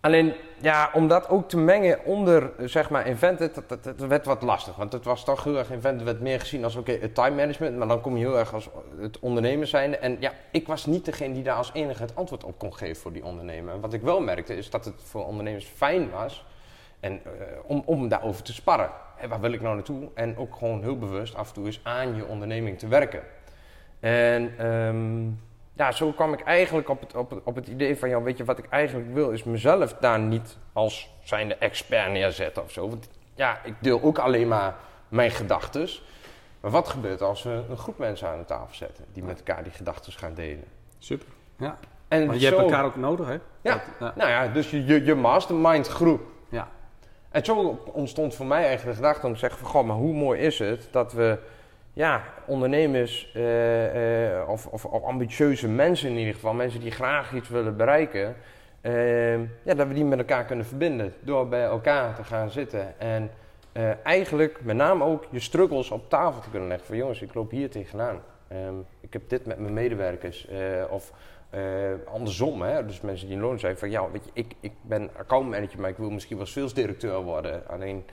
[0.00, 4.76] Alleen, ja, om dat ook te mengen onder, zeg maar, Invented, dat, werd wat lastig.
[4.76, 7.76] Want het was toch heel erg, Invented werd meer gezien als, oké, het time management.
[7.76, 8.68] Maar dan kom je heel erg als
[9.00, 9.96] het ondernemer zijnde.
[9.96, 13.02] En ja, ik was niet degene die daar als enige het antwoord op kon geven
[13.02, 13.80] voor die ondernemer.
[13.80, 16.44] Wat ik wel merkte, is dat het voor ondernemers fijn was
[17.00, 17.30] en, eh,
[17.62, 18.90] om, om daarover te sparren.
[19.16, 20.08] Hé, waar wil ik nou naartoe?
[20.14, 23.22] En ook gewoon heel bewust af en toe eens aan je onderneming te werken.
[24.00, 25.28] En ehm,
[25.72, 28.36] ja, zo kwam ik eigenlijk op het, op, het, op het idee van, ja, weet
[28.36, 32.88] je, wat ik eigenlijk wil, is mezelf daar niet als zijnde expert neerzetten of zo.
[32.88, 34.74] Want ja, ik deel ook alleen maar
[35.08, 35.88] mijn gedachten.
[36.60, 39.62] Maar wat gebeurt als we een groep mensen aan de tafel zetten die met elkaar
[39.62, 40.64] die gedachten gaan delen?
[40.98, 41.26] Super.
[41.56, 41.78] Ja.
[42.08, 43.32] En Want je hebt elkaar ook nodig, hè?
[43.32, 43.40] Ja.
[43.62, 44.12] Dat- ja.
[44.16, 46.20] Nou ja, dus je, je, je mastermind groep.
[46.48, 46.68] Ja.
[47.30, 49.68] En zo ontstond voor mij eigenlijk de gedachte om te zeggen van...
[49.68, 51.38] Goh, maar hoe mooi is het dat we
[51.92, 56.54] ja, ondernemers eh, eh, of, of, of ambitieuze mensen in ieder geval...
[56.54, 58.36] mensen die graag iets willen bereiken...
[58.80, 63.00] eh, ja, dat we die met elkaar kunnen verbinden door bij elkaar te gaan zitten.
[63.00, 63.30] En
[64.02, 66.86] eigenlijk met name ook je struggles op tafel te kunnen leggen.
[66.86, 68.20] Van jongens, ik loop hier tegenaan.
[68.48, 70.48] Ehm, ik heb dit met mijn medewerkers.
[70.90, 71.12] of
[72.12, 72.86] andersom, hè?
[72.86, 75.90] dus mensen die in loon zijn van ja, weet je, ik, ik ben accountmanager, maar
[75.90, 77.68] ik wil misschien wel salesdirecteur worden.
[77.68, 78.04] Alleen,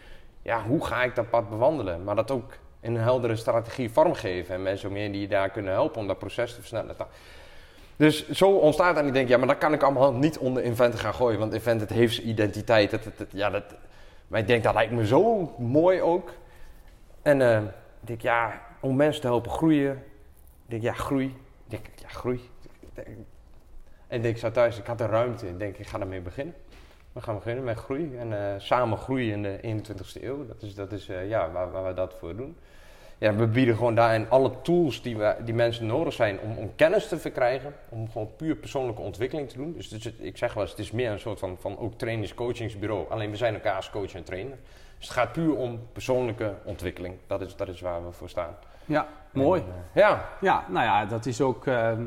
[0.42, 2.04] ja, hoe ga ik dat pad bewandelen?
[2.04, 2.54] Maar dat ook
[2.88, 6.20] een heldere strategie vormgeven en mensen om je die je daar kunnen helpen om dat
[6.20, 6.96] proces te versnellen.
[7.96, 11.00] Dus zo ontstaat en ik denk, ja, maar dat kan ik allemaal niet onder Invented
[11.00, 12.92] gaan gooien, want Invented heeft zijn identiteit.
[12.92, 13.64] Dat, ja, dat,
[14.28, 16.32] maar ik denk, dat lijkt me zo mooi ook.
[17.22, 17.62] En eh,
[18.02, 19.92] ik denk, ja, om mensen te helpen groeien.
[19.92, 21.26] Ik denk, ja, groei.
[21.26, 22.50] Ik denk, ja, groei.
[24.08, 25.48] En ik denk, zat thuis, ik had de ruimte.
[25.48, 26.56] Ik denk, ik ga ermee beginnen.
[27.12, 28.18] We gaan beginnen met groei.
[28.18, 30.46] En eh, samen groeien in de 21ste eeuw.
[30.46, 32.58] Dat is, dat is eh, ja, waar, waar we dat voor doen.
[33.20, 36.76] Ja, we bieden gewoon daarin alle tools die, we, die mensen nodig zijn om, om
[36.76, 37.74] kennis te verkrijgen.
[37.90, 39.74] Om gewoon puur persoonlijke ontwikkeling te doen.
[39.74, 42.34] Dus, het ik zeg wel eens, het is meer een soort van, van ook trainings,
[42.34, 43.10] coachingsbureau.
[43.10, 44.58] Alleen we zijn elkaars coach en trainer.
[44.98, 47.16] Dus het gaat puur om persoonlijke ontwikkeling.
[47.28, 48.56] Dat is, dat is waar we voor staan.
[48.86, 49.62] Ja, mooi.
[49.62, 51.68] En, eh, ja, Ja, nou ja, dat is ook.
[51.68, 51.98] eh, eh,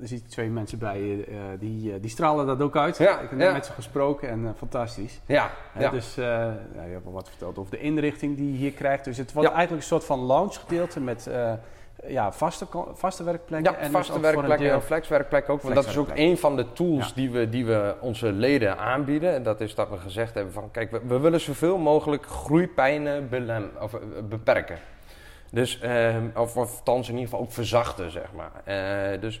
[0.00, 2.98] er zitten twee mensen bij je, eh, die, eh, die stralen dat ook uit.
[2.98, 3.52] Ja, ik heb net ja.
[3.52, 5.20] met ze gesproken en eh, fantastisch.
[5.26, 5.90] ja, ja.
[5.90, 9.04] Dus ja, je hebt al wat verteld over de inrichting die je hier krijgt.
[9.04, 11.30] Dus het wordt eigenlijk een soort van lounge gedeelte met
[12.06, 13.72] ja, vaste, vaste werkplekken.
[13.72, 15.62] Ja, en dus vaste een werkplekken en flexwerkplekken ook.
[15.62, 17.14] Want dat is ook een van de tools Ja.
[17.14, 19.34] die, we, die we onze leden aanbieden.
[19.34, 20.70] En dat is dat we gezegd hebben van...
[20.70, 24.78] Kijk, we, we willen zoveel mogelijk groeipijnen belem, of, beperken.
[25.50, 28.50] Dus, ehm, of, of althans in ieder geval ook verzachten, zeg maar.
[28.64, 29.40] Eh, dus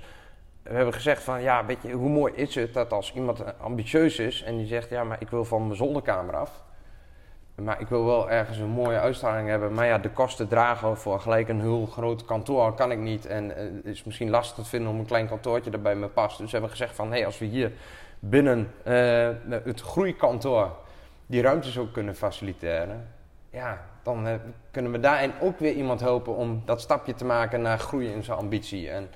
[0.68, 1.42] we hebben gezegd van...
[1.42, 4.42] Ja, weet je, hoe mooi is het dat als iemand ambitieus is...
[4.42, 6.62] en die zegt, ja, maar ik wil van mijn zolderkamer af...
[7.62, 9.72] Maar ik wil wel ergens een mooie uitstraling hebben.
[9.72, 13.26] Maar ja, de kosten dragen voor gelijk een heel groot kantoor kan ik niet.
[13.26, 16.06] En eh, het is misschien lastig te vinden om een klein kantoortje dat bij me
[16.06, 16.38] past.
[16.38, 17.72] Dus we hebben gezegd van, hé, als we hier
[18.18, 19.28] binnen eh,
[19.64, 20.76] het groeikantoor
[21.26, 23.08] die ruimtes ook kunnen faciliteren.
[23.50, 24.34] Ja, dan eh,
[24.70, 28.24] kunnen we daarin ook weer iemand helpen om dat stapje te maken naar groei in
[28.24, 28.90] zijn ambitie.
[28.90, 29.08] En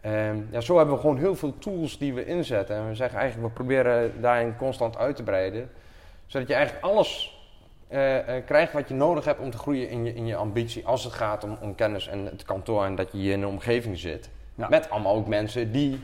[0.00, 2.76] ehm, ja, zo hebben we gewoon heel veel tools die we inzetten.
[2.76, 5.70] En we zeggen eigenlijk, we proberen daarin constant uit te breiden.
[6.26, 7.36] Zodat je eigenlijk alles
[7.88, 10.86] eh, eh, krijgt wat je nodig hebt om te groeien in je, in je ambitie.
[10.86, 13.48] Als het gaat om, om kennis en het kantoor en dat je hier in een
[13.48, 14.30] omgeving zit.
[14.54, 14.68] Ja.
[14.68, 16.00] Met allemaal ook mensen die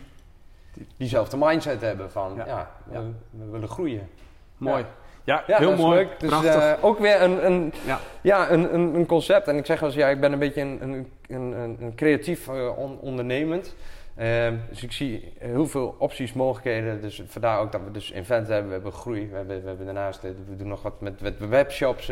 [0.97, 2.47] diezelfde mindset hebben van Ja.
[2.47, 3.03] ja, we, Ja.
[3.31, 4.09] we willen groeien.
[4.57, 4.85] Mooi.
[5.25, 5.97] Ja, Ja, heel dat is mooi.
[5.99, 6.21] leuk.
[6.21, 7.99] Dus eh, ook weer een, een, Ja.
[8.21, 9.49] ja, een, een, een concept.
[9.49, 12.49] En ik zeg wel eens, ja, ik ben een beetje een, een, een, een, creatief
[12.49, 13.75] eh, on- ondernemend.
[14.17, 17.01] Ehm, dus ik zie heel veel opties, mogelijkheden.
[17.01, 19.29] Dus vandaar ook dat we dus event hebben, we hebben groei.
[19.31, 22.07] We, hebben, we, hebben daarnaast, eh, we doen nog wat met, met webshops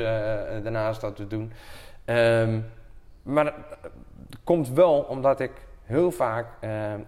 [0.62, 1.52] daarnaast dat we doen.
[2.04, 2.58] Ehm,
[3.22, 5.50] maar het komt wel omdat ik
[5.84, 7.00] heel vaak eh, eh,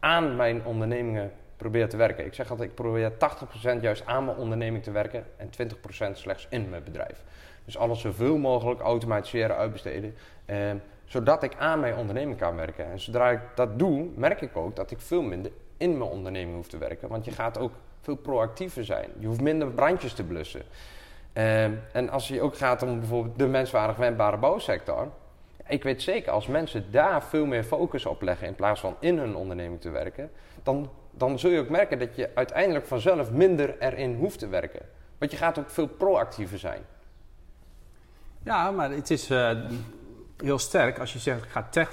[0.00, 2.24] aan mijn ondernemingen probeer te werken.
[2.24, 5.50] Ik zeg altijd, ik probeer 80% juist aan mijn onderneming te werken en
[6.10, 7.24] 20% slechts in mijn bedrijf.
[7.64, 10.14] Dus alles zoveel mogelijk automatiseren, uitbesteden.
[10.44, 10.56] eh,
[11.04, 12.90] zodat ik aan mijn onderneming kan werken.
[12.90, 16.56] En zodra ik dat doe, merk ik ook dat ik veel minder in mijn onderneming
[16.56, 17.08] hoef te werken.
[17.08, 19.10] Want je gaat ook veel proactiever zijn.
[19.18, 20.62] Je hoeft minder brandjes te blussen.
[21.32, 25.08] Ehm, en als je ook gaat om bijvoorbeeld de menswaardig wendbare bouwsector.
[25.68, 29.18] Ik weet zeker, als mensen daar veel meer focus op leggen in plaats van in
[29.18, 30.30] hun onderneming te werken,
[30.62, 34.80] dan, dan zul je ook merken dat je uiteindelijk vanzelf minder erin hoeft te werken.
[35.18, 36.82] Want je gaat ook veel proactiever zijn.
[38.44, 39.50] Ja, maar het is eh,
[40.36, 41.86] heel sterk als je zegt, ik ga te-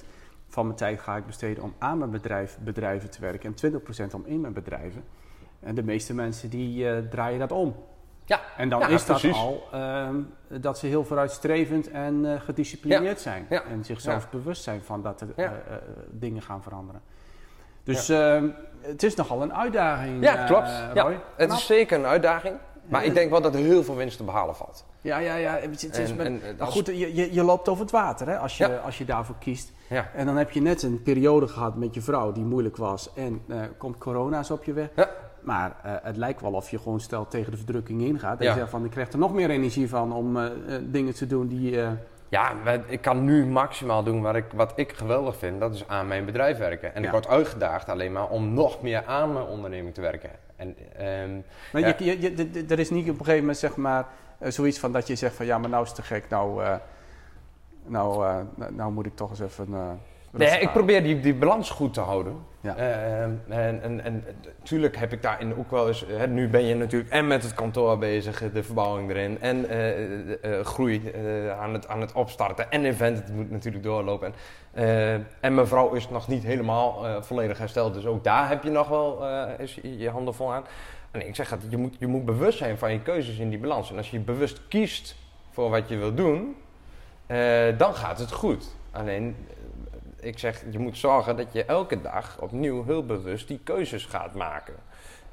[0.00, 0.04] 80%
[0.48, 3.72] van mijn tijd ga ik besteden om aan mijn bedrijf, bedrijven te werken en
[4.10, 5.04] 20% om in mijn bedrijven.
[5.60, 7.76] En de meeste mensen die eh, draaien dat om.
[8.24, 9.38] Ja, En dan Ja, is dat precies.
[9.38, 10.16] al ehm,
[10.48, 13.46] dat ze heel vooruitstrevend en eh, gedisciplineerd zijn.
[13.48, 13.62] Ja.
[13.64, 15.28] En zichzelf bewust zijn van dat er
[16.10, 17.02] dingen gaan veranderen.
[17.84, 18.48] Dus ehm,
[18.80, 20.22] het is nogal een uitdaging.
[20.22, 20.68] Ja, eh, klopt.
[20.94, 22.54] Ja, het is zeker een uitdaging.
[22.88, 24.84] Maar ik denk wel dat er heel veel winst te behalen valt.
[25.00, 25.52] Ja, ja, ja.
[25.60, 27.92] Het, het is En- met- en, maar als- goed, je, je, je loopt over het
[27.92, 28.76] water hè, als, je, Ja.
[28.76, 29.72] als je daarvoor kiest.
[29.88, 30.10] Ja.
[30.14, 33.10] En dan heb je net een periode gehad met je vrouw die moeilijk was.
[33.14, 34.88] En eh, komt corona zo op je weg.
[34.96, 35.10] Ja.
[35.40, 38.40] Maar eh, het lijkt wel of je gewoon stel tegen de verdrukking ingaat.
[38.40, 40.38] En je zegt van, ik krijg er nog meer energie van om
[40.82, 41.78] dingen te doen die...
[42.30, 42.52] Ja,
[42.86, 45.60] ik kan nu maximaal doen wat ik, wat ik geweldig vind.
[45.60, 46.94] Dat is aan mijn bedrijf werken.
[46.94, 47.06] En Ja.
[47.06, 50.30] ik word uitgedaagd alleen maar om nog meer aan mijn onderneming te werken.
[50.56, 51.30] En, ehm,
[51.72, 51.94] Maar Ja.
[51.98, 54.06] je, je, er is niet op een gegeven moment zeg maar
[54.38, 56.28] eh, zoiets van dat je zegt van ja, maar nou is het te gek.
[56.28, 56.74] Nou, eh,
[57.86, 60.00] nou, eh, nou, moet ik toch eens even.
[60.30, 62.48] Nee, ik probeer die, die balans goed te houden.
[62.60, 62.76] Ja.
[62.76, 64.24] Ehm, en, en, en
[64.58, 66.04] natuurlijk heb ik daarin ook wel eens...
[66.08, 69.40] Hè, nu ben je natuurlijk en met het kantoor bezig, de verbouwing erin...
[69.40, 73.50] en eh, eh, eh, groei eh, aan, het, aan het opstarten en event, het moet
[73.50, 74.26] natuurlijk doorlopen.
[74.26, 74.34] En,
[74.84, 78.62] eh, en mijn vrouw is nog niet helemaal eh, volledig hersteld, dus ook daar heb
[78.62, 80.64] je nog wel eh, is je, handen vol aan.
[81.10, 83.58] En ik zeg dat je moet, je moet bewust zijn van je keuzes in die
[83.58, 83.90] balans.
[83.90, 85.16] En als je bewust kiest
[85.50, 86.56] voor wat je wil doen,
[87.26, 88.76] eh, dan gaat het goed.
[88.90, 89.54] Alleen, eh,
[90.20, 94.34] ik zeg, je moet zorgen dat je elke dag opnieuw heel bewust die keuzes gaat
[94.34, 94.74] maken.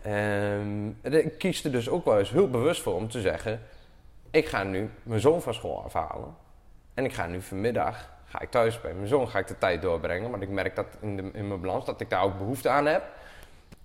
[0.01, 3.61] Ehm, ik kies er dus ook wel eens heel bewust voor om te zeggen:
[4.31, 6.35] ik ga nu mijn zoon van school afhalen.
[6.93, 9.81] En ik ga nu vanmiddag, ga ik thuis bij mijn zoon, ga ik de tijd
[9.81, 10.31] doorbrengen.
[10.31, 13.03] Want ik merk dat in, mijn balans dat ik daar ook behoefte aan heb.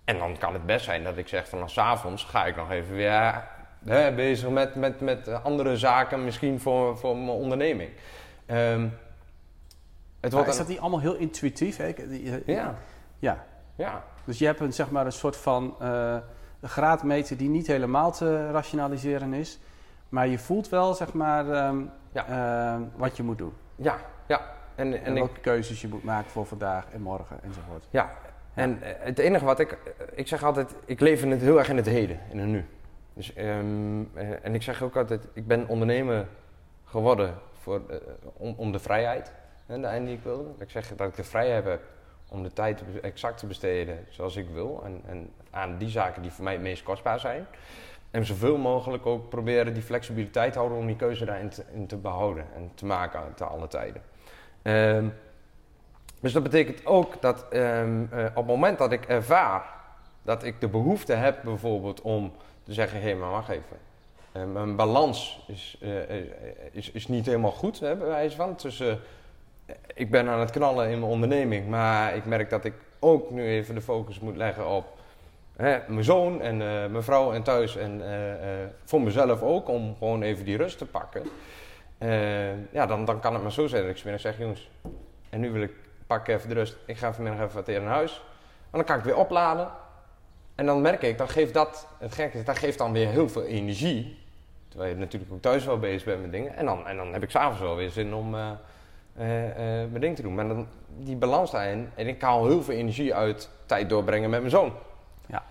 [0.05, 2.71] En dan kan het best zijn dat ik zeg van 's avonds ga ik nog
[2.71, 3.45] even weer
[3.85, 7.91] hè, bezig met, met, met andere zaken, misschien voor, voor mijn onderneming.
[8.47, 8.87] Ehm,
[10.23, 11.77] het wordt is dat niet allemaal heel intuïtief?
[11.77, 11.93] Hè?
[12.47, 12.75] Ja,
[13.19, 13.45] ja.
[13.75, 14.05] ja.
[14.25, 15.75] Dus je hebt een, zeg maar, een soort van
[16.61, 19.59] een graadmeter die niet helemaal te rationaliseren is.
[20.09, 21.81] Maar je voelt wel zeg maar, ehm,
[22.13, 22.27] Ja.
[22.75, 23.53] ehm, wat je moet doen.
[23.77, 24.41] Ja, ja.
[24.75, 27.87] En, En, en ik, welke keuzes je moet maken voor vandaag en morgen enzovoort.
[27.91, 28.11] ja.
[28.55, 29.73] En eh, het enige wat ik...
[29.73, 29.79] eh,
[30.15, 32.65] Ik zeg altijd, ik leef in het, heel erg in het heden, in het nu.
[33.15, 36.27] Dus, ehm, eh, en ik zeg ook altijd, ik ben ondernemer
[36.85, 37.81] geworden voor,
[38.37, 39.33] om, om de vrijheid.
[39.67, 40.51] En de die ik wilde.
[40.59, 41.83] Ik zeg dat ik de vrijheid heb
[42.29, 44.83] om de tijd exact te besteden zoals ik wil.
[44.85, 47.47] En, en aan die zaken die voor mij het meest kostbaar zijn.
[48.11, 51.87] En zoveel mogelijk ook proberen die flexibiliteit te houden om die keuze daarin te, in
[51.87, 54.03] te behouden en te maken te alle tijden.
[54.63, 55.09] Ehm,
[56.21, 59.81] dus dat betekent ook dat ehm, eh, op het moment dat ik ervaar
[60.23, 63.77] dat ik de behoefte heb bijvoorbeeld om te zeggen, hé, maar wacht even.
[64.33, 66.27] Eh, mijn balans is, eh, eh,
[66.71, 68.57] is, is niet helemaal goed, hè, bij wijze van.
[68.57, 69.01] Tussen,
[69.95, 73.47] ik ben aan het knallen in mijn onderneming, maar ik merk dat ik ook nu
[73.47, 75.01] even de focus moet leggen op
[75.57, 77.77] hè, mijn zoon en eh, mijn vrouw en thuis.
[77.77, 81.23] En eh, eh, voor mezelf ook, om gewoon even die rust te pakken.
[82.71, 84.71] Ja, dan, dan kan het maar zo zijn dat ik vanmiddag zeg, jongens,
[85.31, 85.73] en nu wil ik
[86.07, 86.77] pak even de rust.
[86.87, 88.23] Ik ga vanmiddag even wat eerder naar huis.
[88.71, 89.69] En dan kan ik weer opladen.
[90.55, 93.29] En dan merk ik, dan geeft dat, het gekke is, dat geeft dan weer heel
[93.29, 94.19] veel energie.
[94.69, 96.57] Terwijl je natuurlijk ook thuis wel bezig bent met dingen.
[96.57, 98.35] En dan, en dan heb ik s'avonds wel weer zin om
[99.17, 100.35] eh, eh, mijn ding te doen.
[100.35, 100.67] Maar dan,
[100.99, 104.73] die balans daarin, en ik haal heel veel energie uit tijd doorbrengen met mijn zoon.
[105.27, 105.43] Ja.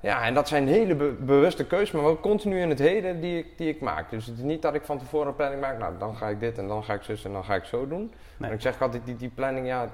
[0.00, 3.38] Ja, en dat zijn hele be- bewuste keuzes, maar wel continu in het heden die
[3.38, 4.10] ik, die ik maak.
[4.10, 6.40] Dus het is niet dat ik van tevoren een planning maak, nou dan ga ik
[6.40, 8.12] dit en dan ga ik zus en dan ga ik zo doen.
[8.36, 9.88] Maar ik zeg altijd, die, die planning, ja,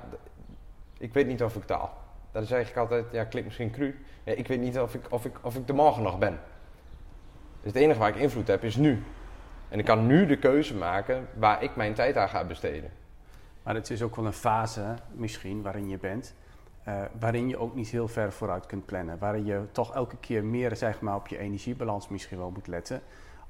[0.99, 1.93] ik weet niet of ik taal.
[2.33, 4.05] Dat zeg ik altijd, ja, klinkt misschien cru.
[4.25, 6.39] Ja, ik weet niet of ik, of, ik, of ik er morgen nog ben.
[7.63, 9.03] Dus het enige waar ik invloed heb is nu.
[9.69, 12.91] En ik kan nu de keuze maken waar ik mijn tijd aan ga besteden.
[13.63, 16.35] Maar het is ook wel een fase misschien waarin je bent,
[16.85, 19.19] eh, waarin je ook niet heel ver vooruit kunt plannen.
[19.19, 23.03] Waarin je toch elke keer meer zeg maar, op je energiebalans misschien wel moet letten,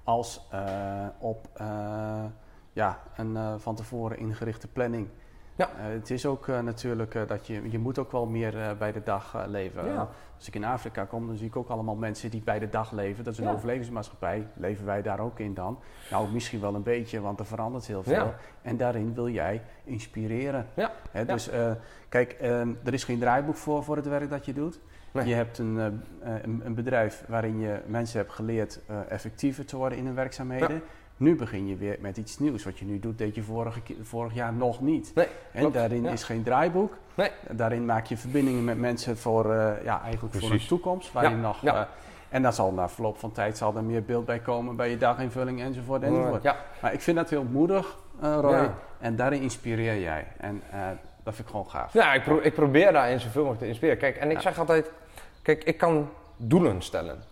[0.05, 2.25] als eh, op eh,
[2.73, 5.09] ja, een van tevoren ingerichte planning.
[5.57, 5.69] Ja.
[5.79, 8.92] Eh, het is ook eh, natuurlijk eh, dat je, je moet ook wel meer bij
[8.92, 9.87] de dag leven.
[9.87, 10.09] Ja.
[10.37, 12.92] Als ik in Afrika kom, dan zie ik ook allemaal mensen die bij de dag
[12.92, 13.25] leven.
[13.25, 13.53] Dat is een Ja.
[13.53, 14.47] overlevingsmaatschappij.
[14.55, 15.79] Leven wij daar ook in dan?
[16.11, 18.12] Nou, misschien wel een beetje, want er verandert heel veel.
[18.14, 18.35] Ja.
[18.62, 20.66] En daarin wil jij inspireren.
[20.75, 21.51] Ja, Hè, dus
[22.09, 24.81] kijk, ehm, er is geen draaiboek voor, voor het werk dat je doet.
[25.12, 25.27] Nee.
[25.27, 25.77] Je hebt een,
[26.21, 30.83] een, een bedrijf waarin je mensen hebt geleerd effectiever te worden in hun werkzaamheden.
[31.17, 32.65] Nu begin je weer met iets nieuws.
[32.65, 35.13] Wat je nu doet, deed je vorige, vorig jaar nog niet.
[35.15, 35.75] Nee, En klopt.
[35.75, 36.11] daarin Ja.
[36.11, 36.97] is geen draaiboek.
[37.15, 37.31] Nee.
[37.51, 40.69] Daarin maak je verbindingen met mensen voor, eh, ja, eigenlijk voor een Precies.
[40.69, 41.13] toekomst.
[41.13, 41.75] Waarin Ja, nog, ja.
[41.81, 41.87] eh,
[42.29, 44.97] en daar zal na verloop van tijd zal er meer beeld bij komen bij je
[44.97, 46.03] daginvulling enzovoort.
[46.03, 46.43] enzovoort.
[46.43, 48.53] Ja, Maar ik vind dat heel moedig, eh, Roy.
[48.55, 48.75] Ja.
[48.99, 50.27] En daarin inspireer jij.
[50.39, 50.81] En eh,
[51.23, 51.93] dat vind ik gewoon gaaf.
[51.93, 54.01] Ja, ik, pro- ik probeer daarin zoveel mogelijk te inspireren.
[54.01, 54.43] Kijk, en ik Ja.
[54.43, 54.91] zeg altijd,
[55.43, 57.23] kijk, ik kan doelen stellen.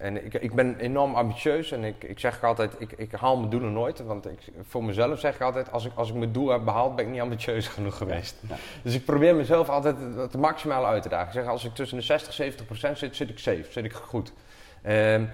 [0.00, 3.50] En ik, ik ben enorm ambitieus en ik, ik zeg altijd, ik, ik haal mijn
[3.50, 4.00] doelen nooit.
[4.04, 6.96] Want ik, voor mezelf zeg ik altijd, als ik, als ik mijn doel heb behaald,
[6.96, 8.36] ben ik niet ambitieus genoeg geweest.
[8.48, 8.56] Ja.
[8.82, 11.26] Dus ik probeer mezelf altijd het maximale uit te dagen.
[11.26, 13.84] Ik zeg, als ik tussen de 60 en 70 procent zit, zit ik safe, zit
[13.84, 14.32] ik goed.
[14.82, 15.24] Ehm,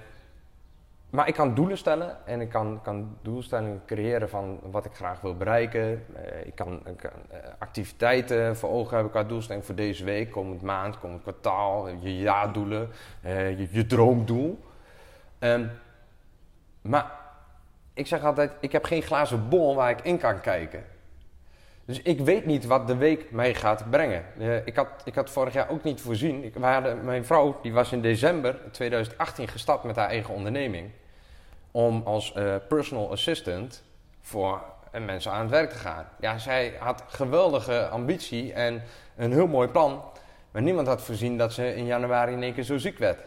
[1.10, 5.20] maar ik kan doelen stellen en ik kan, kan doelstellingen creëren van wat ik graag
[5.20, 6.04] wil bereiken.
[6.14, 7.10] Eh, ik kan, eh,
[7.58, 12.88] activiteiten voor ogen hebben qua doelstelling voor deze week, komend maand, komend kwartaal, je jaardoelen,
[13.22, 14.64] eh, je, je droomdoel.
[15.38, 15.66] Ehm,
[16.82, 17.12] maar
[17.94, 20.84] ik zeg altijd, ik heb geen glazen bol waar ik in kan kijken.
[21.86, 24.24] Dus ik weet niet wat de week mij gaat brengen.
[24.38, 26.44] Eh, ik, had, ik had vorig jaar ook niet voorzien.
[26.44, 26.58] Ik,
[27.02, 30.90] mijn vrouw die was in december 2018 gestart met haar eigen onderneming.
[31.70, 33.82] Om als eh, personal assistant
[34.20, 36.06] voor eh, mensen aan het werk te gaan.
[36.20, 38.82] Ja, zij had geweldige ambitie en
[39.16, 40.02] een heel mooi plan.
[40.50, 43.18] Maar niemand had voorzien dat ze in januari in één keer zo ziek werd.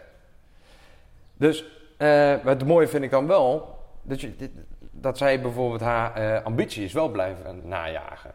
[1.37, 1.65] Dus
[1.97, 6.83] eh, het mooie vind ik dan wel dat, je, dat zij bijvoorbeeld haar eh, ambitie
[6.83, 8.31] is wel blijven najagen.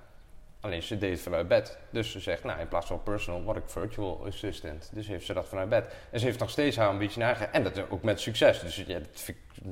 [0.65, 1.79] Alleen ze deed het vanuit bed.
[1.91, 4.91] Dus ze zegt, nou in plaats van personal word ik virtual assistant.
[4.93, 5.95] Dus heeft ze dat vanuit bed.
[6.11, 7.53] En ze heeft nog steeds haar ambitie nagegaan.
[7.53, 8.61] En dat ook met succes.
[8.61, 9.63] Dus ja, dat vind ik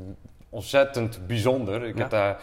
[0.49, 1.85] ontzettend bijzonder.
[1.85, 2.01] Ik Ja.
[2.01, 2.37] heb daar,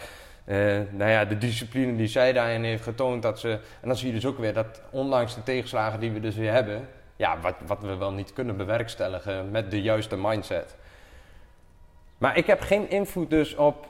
[0.44, 0.56] eh,
[0.90, 3.22] nou ja, de discipline die zij daarin heeft getoond.
[3.22, 6.20] Dat ze, en dan zie je dus ook weer dat ondanks de tegenslagen die we
[6.20, 6.88] dus weer hebben.
[7.16, 10.76] Ja, wat, wat we wel niet kunnen bewerkstelligen met de juiste mindset.
[12.18, 13.88] Maar ik heb geen invloed dus op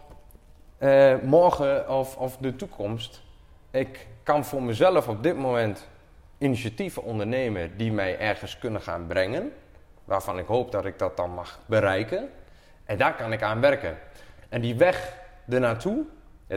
[0.78, 3.22] eh, morgen of, of de toekomst.
[3.70, 5.88] Ik kan voor mezelf op dit moment
[6.38, 9.52] initiatieven ondernemen die mij ergens kunnen gaan brengen.
[10.04, 12.28] Waarvan ik hoop dat ik dat dan mag bereiken.
[12.84, 13.98] En daar kan ik aan werken.
[14.48, 15.16] En die weg
[15.48, 16.04] ernaartoe,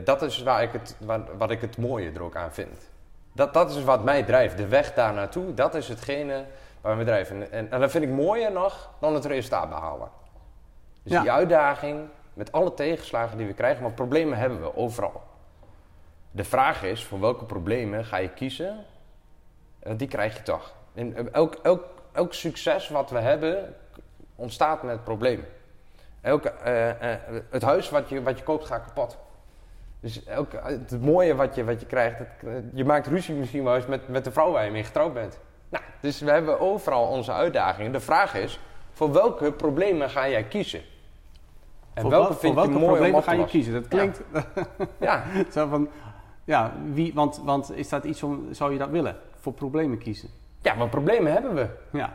[0.04, 2.92] dat is waar ik het, wat, wat ik het mooie er ook aan vind.
[3.32, 4.58] Dat, dat is wat mij drijft.
[4.58, 6.46] De weg daar naartoe, dat is hetgene
[6.82, 7.32] waar me drijft.
[7.32, 10.10] En, en, en dat vind ik mooier nog dan het resultaat behalen.
[11.04, 11.22] Dus Ja.
[11.22, 15.22] die uitdaging met alle tegenslagen die we krijgen, maar problemen hebben we overal.
[16.36, 18.86] De vraag is, voor welke problemen ga je kiezen?
[19.84, 20.74] Want die krijg je toch.
[20.94, 23.76] En elk, elk, elk succes wat we hebben,
[24.36, 25.46] ontstaat met problemen.
[26.22, 27.20] Elk, eh, eh,
[27.50, 29.18] het huis wat je, wat je koopt gaat kapot.
[30.00, 33.76] Dus elk, het mooie wat je, wat je krijgt, het, je maakt ruzie misschien wel
[33.76, 35.40] eens met, met de vrouw waar je mee getrouwd bent.
[35.70, 37.92] Nou, dus we hebben overal onze uitdagingen.
[37.92, 38.60] De vraag is,
[38.92, 40.82] voor welke problemen ga jij kiezen?
[41.94, 43.74] En voor welke wel- vind voor je welke mooi om problemen ga je kiezen?
[43.74, 44.22] Dat klinkt
[45.00, 45.90] Ja, zo van...
[46.44, 48.48] Ja, wie, want, want is dat iets om...
[48.52, 49.16] Zou je dat willen?
[49.40, 50.30] Voor problemen kiezen?
[50.62, 51.68] ja, maar problemen hebben we.
[51.92, 52.14] Ja.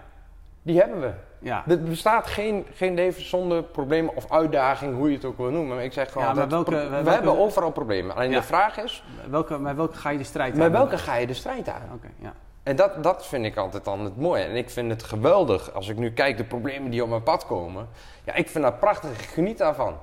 [0.63, 1.11] Die hebben we.
[1.39, 1.65] Ja.
[1.67, 5.77] Er bestaat geen, geen leven zonder problemen of uitdaging, hoe je het ook wil noemen.
[5.77, 8.15] Maar ik zeg gewoon, Ja, dat welke- we welke- hebben overal problemen.
[8.17, 8.37] Alleen Ja.
[8.39, 10.73] de vraag is, Welke, met welke ga je de strijd met aan?
[10.73, 11.83] welke ga je de strijd aan?
[11.95, 12.33] Oké, ja.
[12.63, 14.43] En dat, dat vind ik altijd dan het mooie.
[14.45, 17.47] En ik vind het geweldig als ik nu kijk de problemen die op mijn pad
[17.47, 17.89] komen.
[18.25, 19.11] Ja, ik vind dat prachtig.
[19.11, 19.95] Ik geniet daarvan.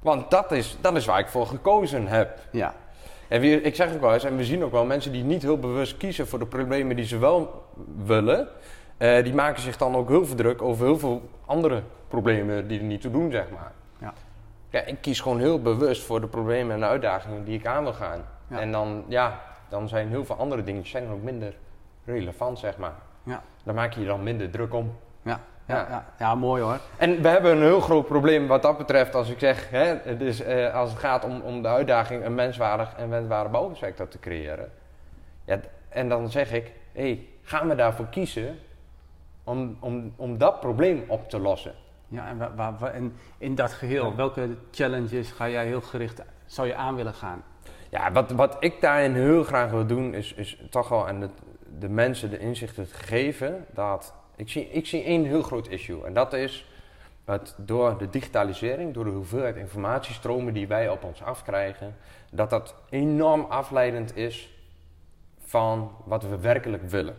[0.00, 2.38] Want dat is, dat is waar ik voor gekozen heb.
[2.50, 2.74] Ja.
[3.32, 5.42] En wie, ik zeg ook wel eens, en we zien ook wel mensen die niet
[5.42, 7.64] heel bewust kiezen voor de problemen die ze wel
[8.04, 8.48] willen.
[8.96, 12.78] eh, die maken zich dan ook heel veel druk over heel veel andere problemen die
[12.78, 13.72] er niet toe doen, zeg maar.
[13.98, 14.12] Ja.
[14.70, 17.82] Ja, ik kies gewoon heel bewust voor de problemen en de uitdagingen die ik aan
[17.82, 18.24] wil gaan.
[18.48, 18.60] Ja.
[18.60, 21.54] En dan, ja, dan zijn heel veel andere dingen zijn ook minder
[22.04, 22.94] relevant, zeg maar.
[23.22, 23.42] Ja.
[23.64, 24.92] Daar maak je je dan minder druk om.
[25.22, 25.40] Ja.
[25.66, 26.04] Ja, Ja.
[26.18, 26.34] ja.
[26.34, 26.78] mooi hoor.
[26.96, 30.40] En we hebben een heel groot probleem wat dat betreft als ik zeg, hè, dus,
[30.40, 34.70] eh, als het gaat om, om de uitdaging een menswaardig en wensbare bouwsector te creëren.
[35.44, 38.58] Ja, en dan zeg ik, hé, hey, gaan we daarvoor kiezen
[39.44, 41.72] om, om, om dat probleem op te lossen?
[42.08, 44.14] Ja, en, wa- wa- wa- en in dat geheel, Ja.
[44.14, 47.42] welke challenges ga jij heel gericht, zou je aan willen gaan?
[47.88, 51.28] Ja, wat, wat ik daarin heel graag wil doen, is, is toch wel aan de,
[51.78, 54.14] de mensen de inzichten te geven dat.
[54.36, 56.04] Ik zie, ik zie één heel groot issue.
[56.04, 56.66] En dat is
[57.24, 61.96] dat door de digitalisering, door de hoeveelheid informatiestromen die wij op ons afkrijgen,
[62.30, 64.50] dat dat enorm afleidend is
[65.38, 67.16] van wat we werkelijk willen.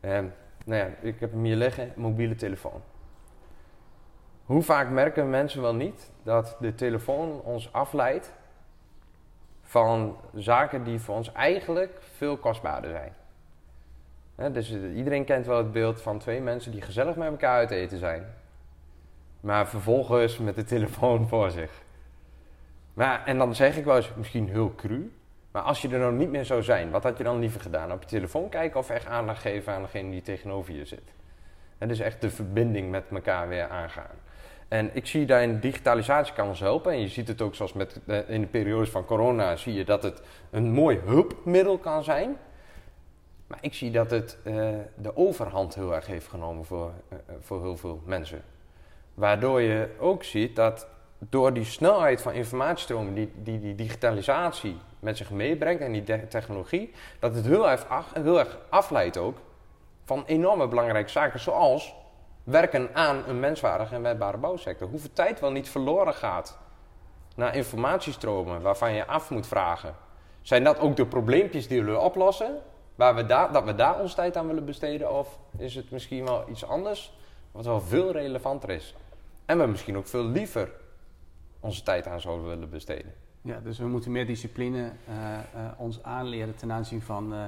[0.00, 2.82] En, nou ja, ik heb hem hier liggen, mobiele telefoon.
[4.44, 8.32] Hoe vaak merken mensen wel niet dat de telefoon ons afleidt
[9.62, 13.12] van zaken die voor ons eigenlijk veel kostbaarder zijn.
[14.52, 17.98] Dus iedereen kent wel het beeld van twee mensen die gezellig met elkaar uit eten
[17.98, 18.26] zijn.
[19.40, 21.82] Maar vervolgens met de telefoon voor zich.
[22.94, 25.12] Maar, en dan zeg ik wel eens, misschien heel cru.
[25.50, 27.92] Maar als je er nou niet meer zou zijn, wat had je dan liever gedaan?
[27.92, 31.12] Op je telefoon kijken of echt aandacht geven aan degene die tegenover je zit?
[31.78, 34.16] En dus echt de verbinding met elkaar weer aangaan.
[34.68, 36.92] En ik zie daarin digitalisatie kan ons helpen.
[36.92, 39.84] En je ziet het ook zoals met, eh, in de periodes van corona zie je
[39.84, 42.36] dat het een mooi hulpmiddel kan zijn.
[43.54, 47.34] Maar ik zie dat het eh, de overhand heel erg heeft genomen voor, eh, eh,
[47.40, 48.42] voor heel veel mensen.
[49.14, 50.88] Waardoor je ook ziet dat
[51.18, 56.92] door die snelheid van informatiestromen die, die die digitalisatie met zich meebrengt en die technologie,
[57.18, 59.38] dat het heel erg, af, heel erg afleidt ook
[60.04, 61.94] van enorme belangrijke zaken zoals
[62.44, 64.88] werken aan een menswaardige en wendbare bouwsector.
[64.88, 66.58] Hoeveel tijd wel niet verloren gaat
[67.36, 69.94] naar informatiestromen waarvan je af moet vragen.
[70.42, 72.62] Zijn dat ook de probleempjes die we oplossen?
[72.94, 75.18] Waar we daar, dat we daar ons tijd aan willen besteden?
[75.18, 77.18] Of is het misschien wel iets anders
[77.52, 78.94] wat wel veel relevanter is?
[79.46, 80.70] En we misschien ook veel liever
[81.60, 83.14] onze tijd aan zouden willen besteden.
[83.42, 87.38] Ja, dus we moeten meer discipline eh, eh, ons aanleren ten aanzien van eh,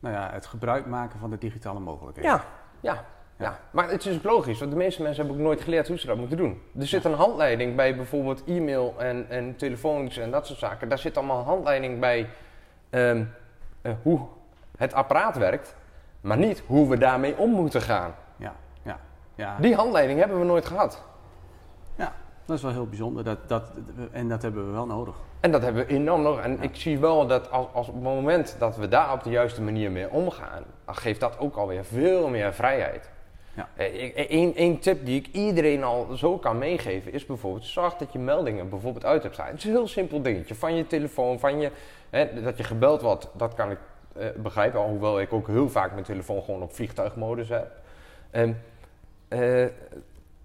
[0.00, 2.30] nou ja, het gebruik maken van de digitale mogelijkheden.
[2.30, 2.44] Ja,
[2.80, 3.04] ja,
[3.36, 3.60] ja.
[3.70, 6.06] Maar het is ook logisch, want de meeste mensen hebben ook nooit geleerd hoe ze
[6.06, 6.62] dat moeten doen.
[6.78, 10.88] Er zit een handleiding bij bijvoorbeeld e-mail en, en telefoons en dat soort zaken.
[10.88, 12.28] Daar zit allemaal een handleiding bij
[12.90, 13.24] ehm,
[13.82, 14.26] eh, hoe
[14.76, 15.74] het apparaat werkt,
[16.20, 18.14] maar niet hoe we daarmee om moeten gaan.
[18.36, 18.98] Ja, ja,
[19.34, 19.56] ja.
[19.60, 21.02] Die handleiding hebben we nooit gehad.
[21.96, 22.12] ja
[22.44, 23.70] dat is wel heel bijzonder dat, dat,
[24.10, 25.16] en dat hebben we wel nodig.
[25.40, 26.44] En dat hebben we enorm nodig.
[26.44, 29.30] En ik zie wel dat als, als op het moment dat we daar op de
[29.30, 33.10] juiste manier mee omgaan, dan geeft dat ook alweer veel meer vrijheid.
[33.54, 33.68] Ja.
[34.54, 38.68] Eén tip die ik iedereen al zo kan meegeven is bijvoorbeeld zorg dat je meldingen
[38.68, 39.46] bijvoorbeeld uit hebt staan.
[39.46, 40.54] Het is een heel simpel dingetje.
[40.54, 41.70] Van je telefoon, van je,
[42.10, 43.78] hè, dat je gebeld wordt, dat kan ik
[44.16, 44.80] eh, begrijpen.
[44.80, 47.70] Alhoewel ik ook heel vaak mijn telefoon gewoon op vliegtuigmodus heb.
[48.30, 48.52] Ehm,
[49.28, 49.66] eh,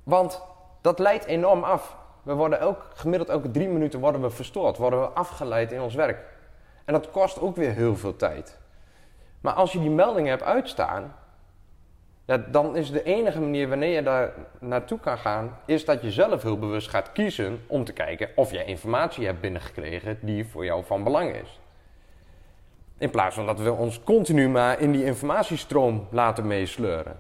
[0.04, 0.42] want
[0.82, 1.98] dat leidt enorm af.
[2.24, 5.96] We worden elk, gemiddeld elke drie minuten worden we verstoord, worden we afgeleid in ons
[5.96, 6.26] werk.
[6.86, 8.58] En dat kost ook weer heel veel tijd.
[9.42, 11.16] Maar als je die meldingen hebt uitstaan,
[12.26, 16.12] ja, dan is de enige manier wanneer je daar naartoe kan gaan, is dat je
[16.12, 20.66] zelf heel bewust gaat kiezen om te kijken of je informatie hebt binnengekregen die voor
[20.66, 21.60] jou van belang is.
[23.00, 27.20] In plaats van dat we ons continu maar in die informatiestroom laten meesleuren.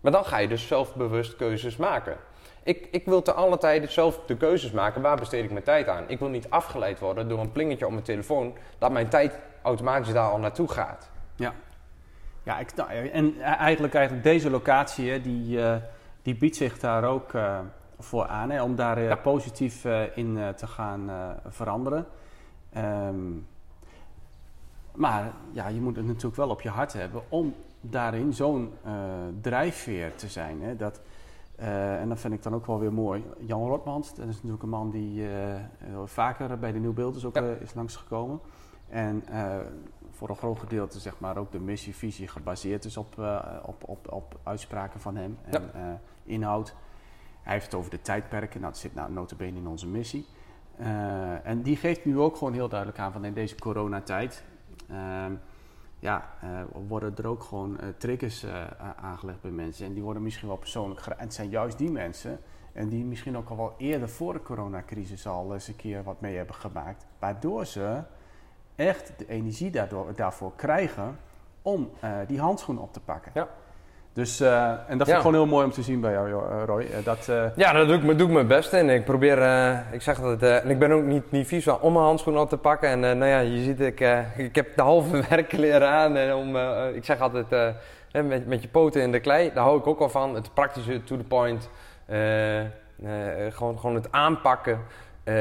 [0.00, 2.16] Maar dan ga je dus zelfbewust keuzes maken.
[2.62, 5.02] Ik, ik wil te alle tijden zelf de keuzes maken.
[5.02, 6.04] Waar besteed ik mijn tijd aan?
[6.06, 10.12] Ik wil niet afgeleid worden door een plingetje op mijn telefoon dat mijn tijd automatisch
[10.12, 11.10] daar al naartoe gaat.
[11.36, 11.52] Ja,
[12.42, 12.70] ja ik,
[13.12, 15.76] en eigenlijk, eigenlijk deze locatie, die, eh,
[16.22, 17.58] die biedt zich daar ook eh,
[17.98, 19.16] voor aan, hè, om daar eh, Ja.
[19.16, 19.84] positief
[20.14, 21.10] in te gaan
[21.48, 22.06] veranderen.
[22.72, 23.32] Ehm,
[24.96, 28.92] maar ja, je moet het natuurlijk wel op je hart hebben om daarin zo'n eh,
[29.40, 30.62] drijfveer te zijn.
[30.62, 31.00] Hè, dat,
[31.56, 33.24] eh, en dat vind ik dan ook wel weer mooi.
[33.38, 35.54] Jan Rotmans, dat is natuurlijk een man die eh,
[36.04, 37.42] vaker bij de Nieuwbeelders ook Ja.
[37.60, 38.40] is langsgekomen.
[38.88, 39.24] En
[40.10, 43.18] voor een groot gedeelte zeg maar ook de missie, visie gebaseerd is op,
[43.62, 45.70] op, op, op uitspraken van hem en
[46.24, 46.74] inhoud.
[47.42, 50.26] Hij heeft het over de tijdperken, nou, dat zit nou notabene in onze missie.
[51.42, 54.44] En die geeft nu ook gewoon heel duidelijk aan van in deze coronatijd...
[54.88, 55.32] ehm,
[55.98, 56.48] ja, eh,
[56.88, 58.64] worden er ook gewoon eh, triggers eh,
[59.02, 59.86] aangelegd bij mensen.
[59.86, 61.20] En die worden misschien wel persoonlijk geraakt.
[61.20, 62.40] Het zijn juist die mensen...
[62.72, 66.20] en die misschien ook al wel eerder voor de coronacrisis al eens een keer wat
[66.20, 67.06] mee hebben gemaakt...
[67.18, 68.02] waardoor ze
[68.74, 71.18] echt de energie daardoor, daarvoor krijgen
[71.62, 71.90] om
[72.26, 73.32] die handschoen op te pakken.
[73.34, 73.48] Ja.
[74.16, 76.48] Dus, uh, en dat vind ik gewoon heel mooi om te zien bij jou, Jo-
[76.50, 76.80] eh, Roy.
[76.82, 78.90] Eh, dat, eh, Ja, daar doe ik, doe ik mijn best in.
[78.90, 82.04] Ik probeer, eh, ik zeg eh, en ik ben ook niet, niet vies om mijn
[82.04, 82.88] handschoenen op te pakken.
[82.88, 86.16] En eh, nou ja, je ziet, ik, eh, ik heb de halve werkkleren aan.
[86.16, 87.52] En om, eh, ik zeg altijd,
[88.12, 90.34] eh, met, met je poten in de klei, daar hou ik ook al van.
[90.34, 91.70] Het praktische, to the point.
[92.06, 92.66] eh, eh,
[93.50, 94.78] gewoon, gewoon het aanpakken.
[95.24, 95.34] Eh,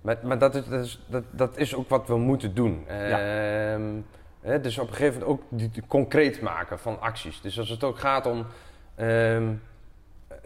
[0.00, 2.84] maar maar dat, is, dat, is, dat, dat is ook wat we moeten doen.
[2.88, 3.82] Ehm,
[4.42, 7.40] hè, dus op een gegeven moment ook die, die concreet maken van acties.
[7.40, 8.46] Dus als het ook gaat om
[8.94, 9.52] ehm,
[10.28, 10.36] eh,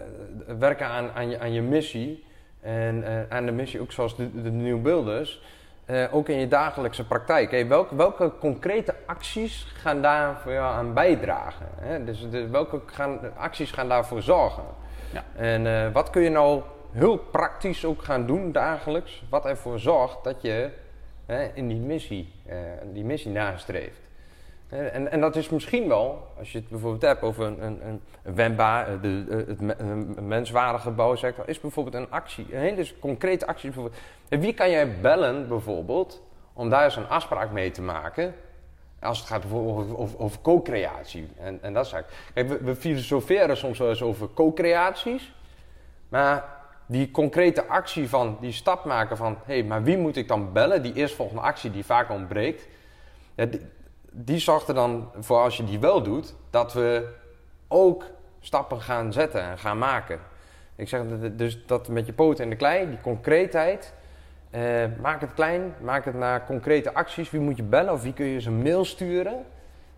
[0.58, 2.24] werken aan, aan, je, aan je missie.
[2.60, 5.42] En eh, aan de missie ook zoals de, de New Builders.
[5.84, 7.50] eh, ook in je dagelijkse praktijk.
[7.50, 11.66] Hey, welke, welke concrete acties gaan daar voor jou aan bijdragen?
[11.80, 12.04] Hè?
[12.04, 14.64] Dus de, welke gaan, acties gaan daarvoor zorgen?
[15.12, 15.24] Ja.
[15.36, 19.24] En wat kun je nou heel praktisch ook gaan doen dagelijks?
[19.30, 20.70] Wat ervoor zorgt dat je
[21.54, 22.56] in die missie, eh,
[22.92, 24.00] die missie nastreeft.
[24.68, 27.80] Eh, En, en dat is misschien wel, als je het bijvoorbeeld hebt over een, een,
[27.86, 33.70] een, wendbaar, eh, de, het, menswaardige bouwsector, is bijvoorbeeld een actie, een hele concrete actie.
[33.70, 34.02] Bijvoorbeeld.
[34.28, 36.22] Wie kan jij bellen bijvoorbeeld,
[36.52, 38.34] om daar eens een afspraak mee te maken,
[39.00, 41.28] als het gaat over, over, co-creatie.
[41.38, 45.32] En, en dat eigenlijk, kijk, we, we filosoferen soms wel eens over co-creaties,
[46.08, 46.55] maar
[46.86, 50.52] die concrete actie van die stap maken van, hé, hey, maar wie moet ik dan
[50.52, 50.82] bellen?
[50.82, 52.68] Die eerstvolgende actie die vaak ontbreekt.
[53.34, 53.60] Die,
[54.10, 57.08] die zorgt er dan voor als je die wel doet, dat we
[57.68, 58.04] ook
[58.40, 60.20] stappen gaan zetten en gaan maken.
[60.76, 63.94] Ik zeg dus dat met je poten in de klei, die concreetheid.
[64.50, 64.62] eh,
[65.00, 67.30] maak het klein, maak het naar concrete acties.
[67.30, 69.44] Wie moet je bellen of wie kun je eens een mail sturen?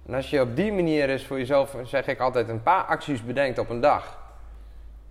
[0.06, 3.24] En als je op die manier is voor jezelf, zeg ik altijd, een paar acties
[3.24, 4.18] bedenkt op een dag.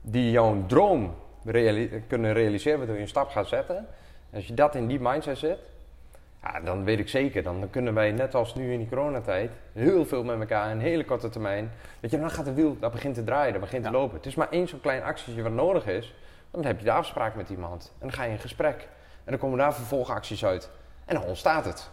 [0.01, 1.15] Die jouw droom
[1.45, 3.87] reali- kunnen realiseren, waardoor je een stap gaat zetten.
[4.33, 5.59] Als je dat in die mindset zet,
[6.43, 10.05] ja, dan weet ik zeker, dan kunnen wij net als nu in die coronatijd heel
[10.05, 11.71] veel met elkaar in een hele korte termijn.
[11.99, 13.89] Weet je, dan gaat de wiel, dat begint te draaien, dat begint Ja.
[13.91, 14.17] te lopen.
[14.17, 16.15] Het is maar één zo'n klein actietje wat nodig is.
[16.51, 18.87] Dan heb je de afspraak met iemand en dan ga je in gesprek.
[19.23, 20.69] En dan komen daar vervolgacties uit.
[21.05, 21.89] En dan ontstaat het.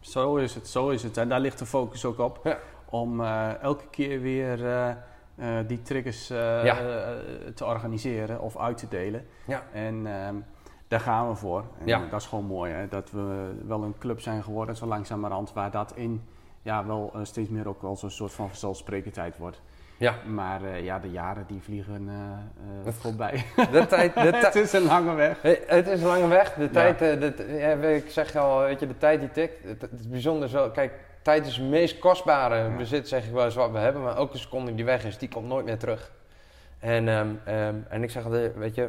[0.00, 1.16] Zo is het, zo is het.
[1.16, 2.40] En daar ligt de focus ook op.
[2.44, 2.58] Ja.
[2.90, 4.88] Om eh, elke keer weer eh,
[5.40, 6.78] eh, die triggers eh, Ja.
[6.78, 7.08] eh,
[7.54, 9.26] te organiseren of uit te delen.
[9.46, 9.62] Ja.
[9.72, 10.34] En ehm,
[10.88, 11.64] daar gaan we voor.
[11.80, 12.02] En Ja.
[12.10, 12.88] dat is gewoon mooi, hè?
[12.88, 16.22] dat we wel een club zijn geworden, zo langzamerhand, waar dat in
[16.62, 19.60] ja, wel steeds meer ook wel zo'n soort van vanzelfsprekendheid wordt.
[19.96, 20.14] Ja.
[20.26, 23.44] Maar ja, de jaren die vliegen eh, eh, voorbij.
[23.72, 25.42] De tijd, de het is een lange weg.
[25.66, 26.54] Het is een lange weg.
[26.54, 29.64] De tijd, de, ja, ik zeg al, weet je, de tijd die tikt.
[29.64, 30.70] Het, het is bijzonder zo.
[30.70, 30.92] Kijk,
[31.22, 32.76] tijd is het meest kostbare Ja.
[32.76, 34.02] bezit, zeg ik wel eens wat we hebben.
[34.02, 36.12] Maar elke seconde die weg is, die komt nooit meer terug.
[36.78, 38.88] En, ehm, ehm, en ik zeg altijd, weet je,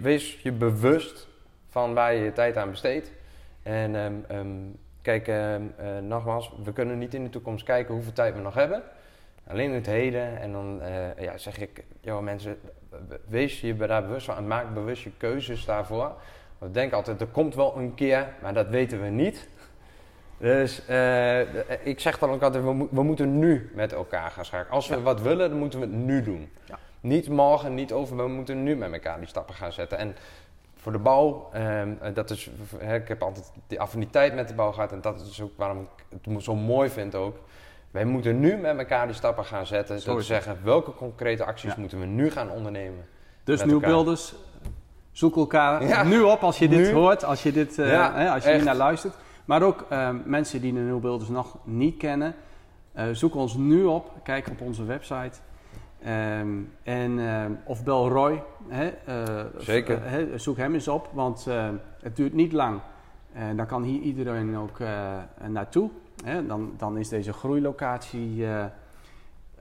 [0.00, 1.28] wees, je bewust
[1.68, 3.12] van waar je je tijd aan besteedt.
[3.62, 3.94] En
[4.28, 4.46] ehm,
[5.02, 5.54] kijk, eh,
[6.00, 8.82] nogmaals, we kunnen niet in de toekomst kijken hoeveel tijd we nog hebben.
[9.46, 10.40] Alleen het heden.
[10.40, 12.58] En dan eh, ja, zeg ik, joh, mensen,
[13.28, 16.12] wees je daar bewust van en maak bewust je keuzes daarvoor.
[16.58, 19.48] We denken altijd, er komt wel een keer, maar dat weten we niet.
[20.38, 21.40] Dus eh,
[21.86, 24.72] ik zeg dan ook altijd, we, mo- we moeten nu met elkaar gaan schakelen.
[24.72, 25.00] Als we Ja.
[25.02, 26.50] wat willen, dan moeten we het nu doen.
[26.64, 26.78] Ja.
[27.00, 29.98] Niet morgen, niet over, we moeten nu met elkaar die stappen gaan zetten.
[29.98, 30.16] En
[30.76, 32.50] voor de bouw, ehm, eh, dat is,
[32.94, 36.06] ik heb altijd die affiniteit met de bouw gehad en dat is ook waarom ik
[36.32, 37.36] het zo mooi vind ook.
[37.90, 40.00] Wij moeten nu met elkaar die stappen gaan zetten.
[40.00, 40.42] Zo Door te is het.
[40.44, 41.80] zeggen, welke concrete acties Ja.
[41.80, 43.04] moeten we nu gaan ondernemen?
[43.44, 43.64] Dus.
[43.64, 44.34] Builders,
[45.12, 46.92] zoek elkaar nu op als je dit Nu.
[46.92, 49.14] hoort, als je, dit, eh, hè, als je hier naar luistert.
[49.46, 52.34] Maar ook eh, mensen die de New Builders nog niet kennen,
[52.92, 55.38] eh, zoek ons nu op, kijk op onze website.
[56.02, 56.48] Ehm,
[56.82, 60.02] en, ehm, of bel Roy, hè, eh, Zeker.
[60.04, 61.68] eh, hè, zoek hem eens op, want eh,
[62.02, 62.80] het duurt niet lang.
[63.32, 65.12] En dan kan hier iedereen ook eh,
[65.48, 65.90] naartoe.
[66.24, 66.46] Hè.
[66.46, 68.68] Dan, dan is deze groeilocatie eh, eh,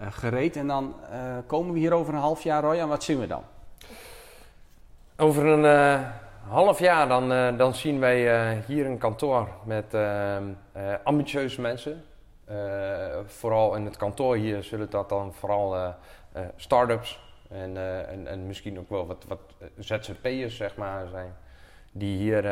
[0.10, 3.20] gereed en dan eh, komen we hier over een half jaar, Roy, en wat zien
[3.20, 3.42] we dan?
[5.18, 6.08] Over een eh,
[6.48, 10.38] half jaar dan, eh, dan zien wij eh, hier een kantoor met eh,
[11.04, 12.04] ambitieuze mensen.
[13.26, 15.94] Vooral in het kantoor hier zullen dat dan vooral
[16.56, 17.20] start-ups
[17.50, 17.78] en,
[18.08, 19.40] en, en misschien ook wel wat, wat
[19.80, 21.36] ZZP'ers zeg maar zijn.
[21.92, 22.46] Die hier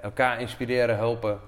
[0.00, 1.40] elkaar inspireren, helpen.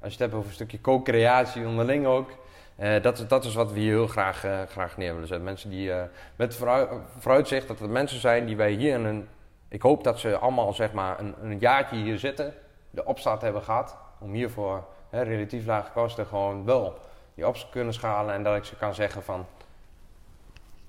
[0.00, 2.30] Als je het hebt over een stukje co-creatie onderling ook.
[2.76, 5.46] Eh, dat, dat is wat we hier heel graag, graag neer willen zetten.
[5.46, 6.02] Mensen die eh,
[6.36, 9.28] met vooruit, vooruitzicht dat het mensen zijn die wij hier in een...
[9.72, 12.54] Ik hoop dat ze allemaal zeg maar een, een jaartje hier zitten,
[12.90, 13.96] de opstart hebben gehad.
[14.18, 16.98] Om hier voor hè, relatief lage kosten gewoon wel
[17.34, 18.34] die op te kunnen schalen.
[18.34, 19.46] En dat ik ze kan zeggen van...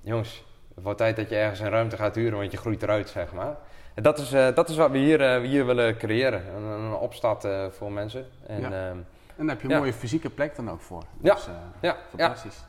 [0.02, 3.10] Jongens, het wordt tijd dat je ergens een ruimte gaat huren, want je groeit eruit,
[3.10, 3.56] zeg maar.
[3.94, 6.56] En dat is, eh, dat is wat we hier, eh, hier willen creëren.
[6.56, 8.28] Een, een opstart eh, voor mensen.
[8.48, 8.66] En, Ja.
[8.66, 8.98] ehm,
[9.38, 9.80] En daar heb je een Ja.
[9.80, 11.04] mooie fysieke plek dan ook voor.
[11.22, 12.64] Ja, Dus, ja, ja, fantastisch.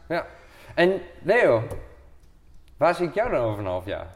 [0.74, 1.62] En Leo,
[2.76, 4.06] waar zie ik jou dan over een half jaar?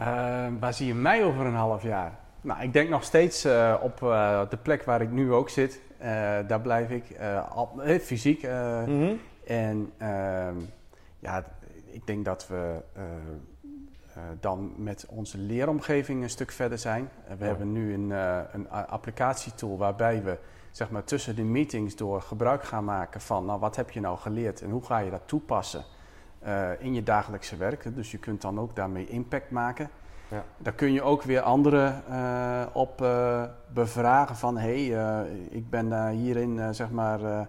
[0.00, 0.06] Uh,
[0.60, 2.18] waar zie je mij over een half jaar?
[2.40, 5.80] Nou, ik denk nog steeds uh, op uh, de plek waar ik nu ook zit.
[6.46, 7.04] daar blijf ik
[7.54, 8.42] al, fysiek.
[8.42, 9.20] Mm -hmm.
[9.46, 10.54] En ehm,
[11.18, 11.44] ja,
[11.90, 12.82] ik denk dat we
[14.40, 17.08] dan met onze leeromgeving een stuk verder zijn.
[17.38, 18.10] we hebben nu een,
[18.52, 20.38] een applicatietool waarbij we
[20.70, 24.18] zeg maar, tussen de meetings door gebruik gaan maken van nou, wat heb je nou
[24.18, 25.84] geleerd en hoe ga je dat toepassen
[26.46, 27.94] uh, in je dagelijkse werk.
[27.94, 29.90] Dus je kunt dan ook daarmee impact maken.
[30.28, 30.44] Ja.
[30.58, 36.08] Daar kun je ook weer anderen uh, op uh, bevragen van hé, hey, ik ben
[36.08, 37.48] hierin zeg maar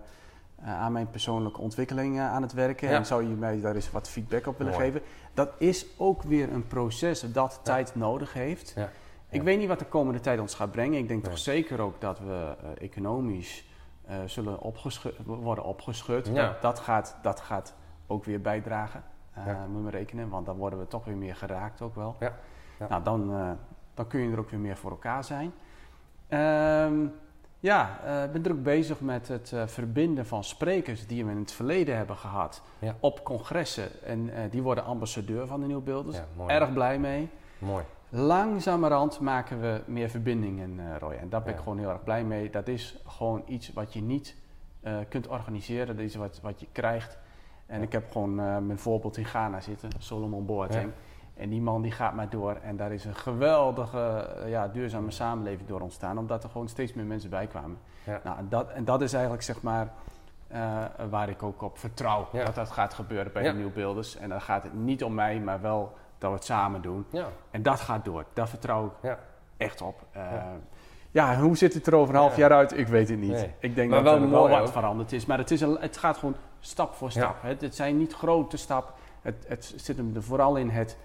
[0.64, 2.96] aan mijn persoonlijke ontwikkeling aan het werken ja.
[2.96, 5.02] en zou je mij daar eens wat feedback op willen geven.
[5.34, 8.76] Dat is ook weer een proces dat tijd nodig heeft.
[9.30, 11.00] Ik weet niet wat de komende tijd ons gaat brengen.
[11.00, 13.66] Ik denk toch zeker ook dat we economisch
[14.26, 14.58] zullen
[15.26, 16.36] worden opgeschud.
[16.36, 17.74] Dat, dat, gaat, dat gaat
[18.12, 19.04] ook weer bijdragen,
[19.38, 19.66] uh, ja.
[19.70, 20.30] moet je rekenen.
[20.30, 22.16] Want dan worden we toch weer meer geraakt ook wel.
[22.20, 22.34] Ja.
[22.90, 23.32] Nou, dan,
[23.94, 25.52] dan kun je er ook weer meer voor elkaar zijn.
[26.30, 27.14] Um,
[27.60, 31.98] ja, ik ben druk bezig met het verbinden van sprekers die we in het verleden
[31.98, 32.62] hebben gehad
[33.00, 34.04] op congressen.
[34.04, 36.22] En die worden ambassadeur van de Nieuwbeelders.
[36.48, 37.30] Erg blij mee.
[37.58, 37.84] Mooi.
[38.14, 41.14] Langzamerhand maken we meer verbindingen, uh, Roy.
[41.14, 42.50] En daar ben ik gewoon heel erg blij mee.
[42.50, 44.36] Dat is gewoon iets wat je niet
[44.84, 45.96] uh, kunt organiseren.
[45.96, 47.18] Dat is wat, wat je krijgt.
[47.72, 50.92] En ik heb gewoon uh, mijn voorbeeld in Ghana zitten, Solomon Boateng.
[51.34, 52.56] En die man die gaat maar door.
[52.64, 56.18] En daar is een geweldige ja, duurzame samenleving door ontstaan.
[56.18, 57.78] Omdat er gewoon steeds meer mensen bij kwamen.
[58.04, 58.22] Ja.
[58.24, 59.92] Nou, en, dat, en dat is eigenlijk zeg maar...
[61.10, 64.18] waar ik ook op vertrouw dat dat gaat gebeuren bij de nieuwbeelders.
[64.18, 67.06] En dan gaat het niet om mij, maar wel dat we het samen doen.
[67.10, 67.28] Ja.
[67.52, 68.26] En dat gaat door.
[68.34, 69.20] Daar vertrouw ik ja.
[69.58, 70.06] echt op.
[70.18, 70.24] Uh,
[71.12, 71.40] ja.
[71.40, 72.78] hoe zit het er over een half jaar uit?
[72.78, 73.32] Ik weet het niet.
[73.32, 73.54] Nee.
[73.60, 75.26] Ik denk maar dat wel er wel wat veranderd is.
[75.26, 77.42] Maar het, is een, het gaat gewoon stap voor stap.
[77.42, 78.94] Het, het, zijn niet grote stappen.
[79.22, 80.98] Het, het zit hem er vooral in het,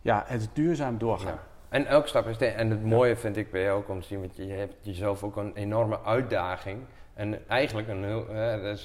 [0.00, 1.38] ja, het duurzaam doorgaan.
[1.68, 2.38] En elke stap is...
[2.38, 4.20] De, en het mooie vind ik bij jou ook om te zien...
[4.20, 6.82] want je hebt jezelf ook een enorme uitdaging...
[7.20, 8.26] En eigenlijk een heel,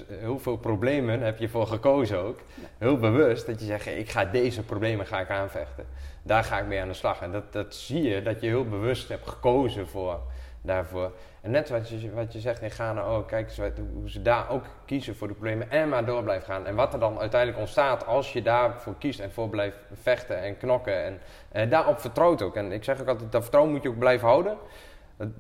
[0.08, 2.40] heel veel problemen heb je voor gekozen ook.
[2.78, 5.86] Heel bewust dat je zegt, ik ga deze problemen ga ik aanvechten.
[6.24, 7.22] Daar ga ik mee aan de slag.
[7.22, 10.20] En dat, dat zie je, dat je heel bewust hebt gekozen voor,
[10.66, 11.12] daarvoor.
[11.42, 14.50] En net wat je, wat je zegt in Ghana ook, kijk eens hoe ze daar
[14.50, 16.66] ook kiezen voor de problemen en maar door blijven gaan.
[16.66, 20.58] En wat er dan uiteindelijk ontstaat als je daarvoor kiest en voor blijft vechten en
[20.58, 21.20] knokken.
[21.52, 22.56] En, daarop vertrouwt ook.
[22.56, 24.58] En ik zeg ook altijd, dat vertrouwen moet je ook blijven houden.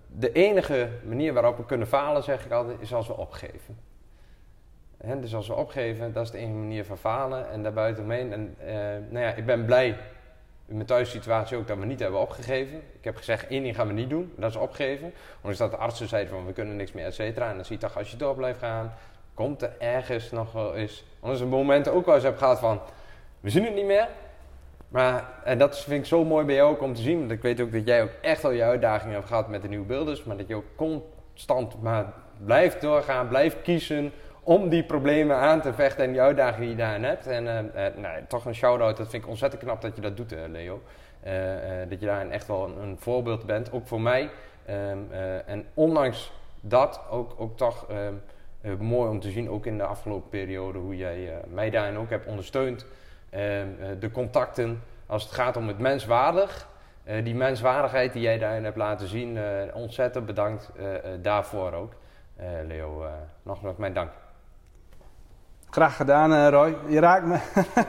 [0.07, 3.77] De enige manier waarop we kunnen falen, zeg ik altijd, is als we opgeven.
[4.97, 7.49] He, dus als we opgeven, dat is de enige manier van falen.
[7.49, 8.73] En daarbuitenomheen, en, uh,
[9.09, 9.97] nou ja, ik ben blij
[10.65, 12.77] mijn thuissituatie ook dat we niet hebben opgegeven.
[12.77, 15.13] Ik heb gezegd, één ding gaan we niet doen, dat is opgeven.
[15.35, 17.49] Ondanks dat de artsen zeiden van, we kunnen niks meer, et cetera.
[17.49, 18.93] En dan zie je toch, als je door blijft gaan,
[19.33, 21.03] komt er ergens nog wel eens...
[21.19, 22.79] Anders een moment ook wel eens heb gehad van,
[23.39, 24.07] we zien het niet meer.
[24.87, 27.19] Maar, en dat vind ik zo mooi bij jou ook om te zien.
[27.19, 29.67] Want ik weet ook dat jij ook echt al je uitdagingen hebt gehad met de
[29.67, 30.23] nieuwe beelders.
[30.23, 32.13] Maar dat je ook constant maar
[32.45, 34.11] blijft doorgaan, blijft kiezen
[34.45, 37.27] om die problemen aan te vechten en die uitdagingen die je daarin hebt.
[37.27, 40.17] En uh, uh, nou, toch een shout-out, dat vind ik ontzettend knap dat je dat
[40.17, 40.81] doet, uh, Leo.
[41.89, 44.29] dat je daarin echt wel een, voorbeeld bent, ook voor mij.
[44.69, 45.11] Um,
[45.45, 46.31] en ondanks
[46.61, 47.87] dat ook, ook toch
[48.61, 52.09] um, mooi om te zien, ook in de afgelopen periode, hoe jij mij daarin ook
[52.09, 52.85] hebt ondersteund.
[53.29, 56.67] Ehm, eh, de contacten als het gaat om het menswaardig.
[57.23, 59.39] Die menswaardigheid die jij daarin hebt laten zien,
[59.73, 60.71] ontzettend bedankt
[61.21, 61.93] daarvoor ook.
[62.67, 63.05] Leo,
[63.43, 64.11] nogmaals mijn dank.
[65.75, 66.77] Graag gedaan, Roy.
[66.87, 67.37] Je raakt me.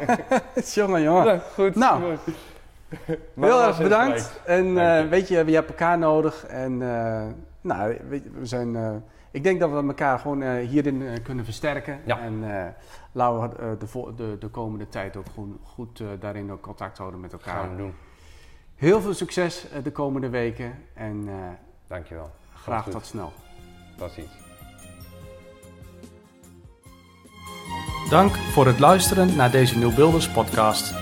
[0.74, 1.24] jongen, jongen.
[1.24, 1.74] Ja, goed.
[1.74, 2.16] Nou,
[3.34, 4.40] heel erg bedankt.
[4.44, 4.74] En
[5.08, 6.46] weet je, we hebben elkaar nodig.
[6.46, 6.78] En
[7.60, 12.00] nou, weet je, we zijn ik denk dat we elkaar gewoon hierin kunnen versterken.
[12.04, 12.20] Ja.
[12.20, 12.44] En
[13.12, 17.32] laten we de, de, de, komende tijd ook goed, goed daarin ook contact houden met
[17.32, 17.54] elkaar.
[17.54, 17.94] Gaan we doen.
[18.74, 20.74] Heel veel succes de komende weken.
[20.94, 21.28] En
[21.86, 22.30] Dankjewel.
[22.54, 23.32] Graag tot snel.
[23.96, 24.45] Tot ziens.
[28.08, 30.94] Dank voor het luisteren naar deze Nieuwbeelders podcast.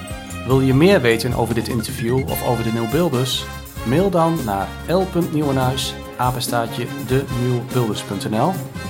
[0.47, 3.45] Wil je meer weten over dit interview of over de Nieuwbeelders?
[3.87, 5.95] Mail dan naar l.nieuwenhuis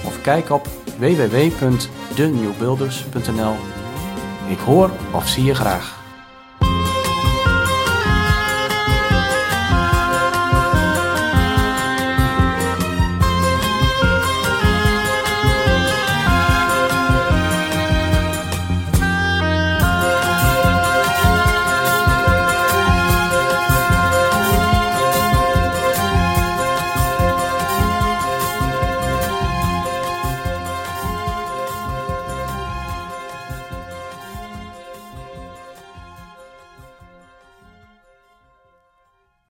[0.04, 3.54] of kijk op www.denieuwbuilders.nl.
[4.48, 6.03] Ik hoor of zie je graag.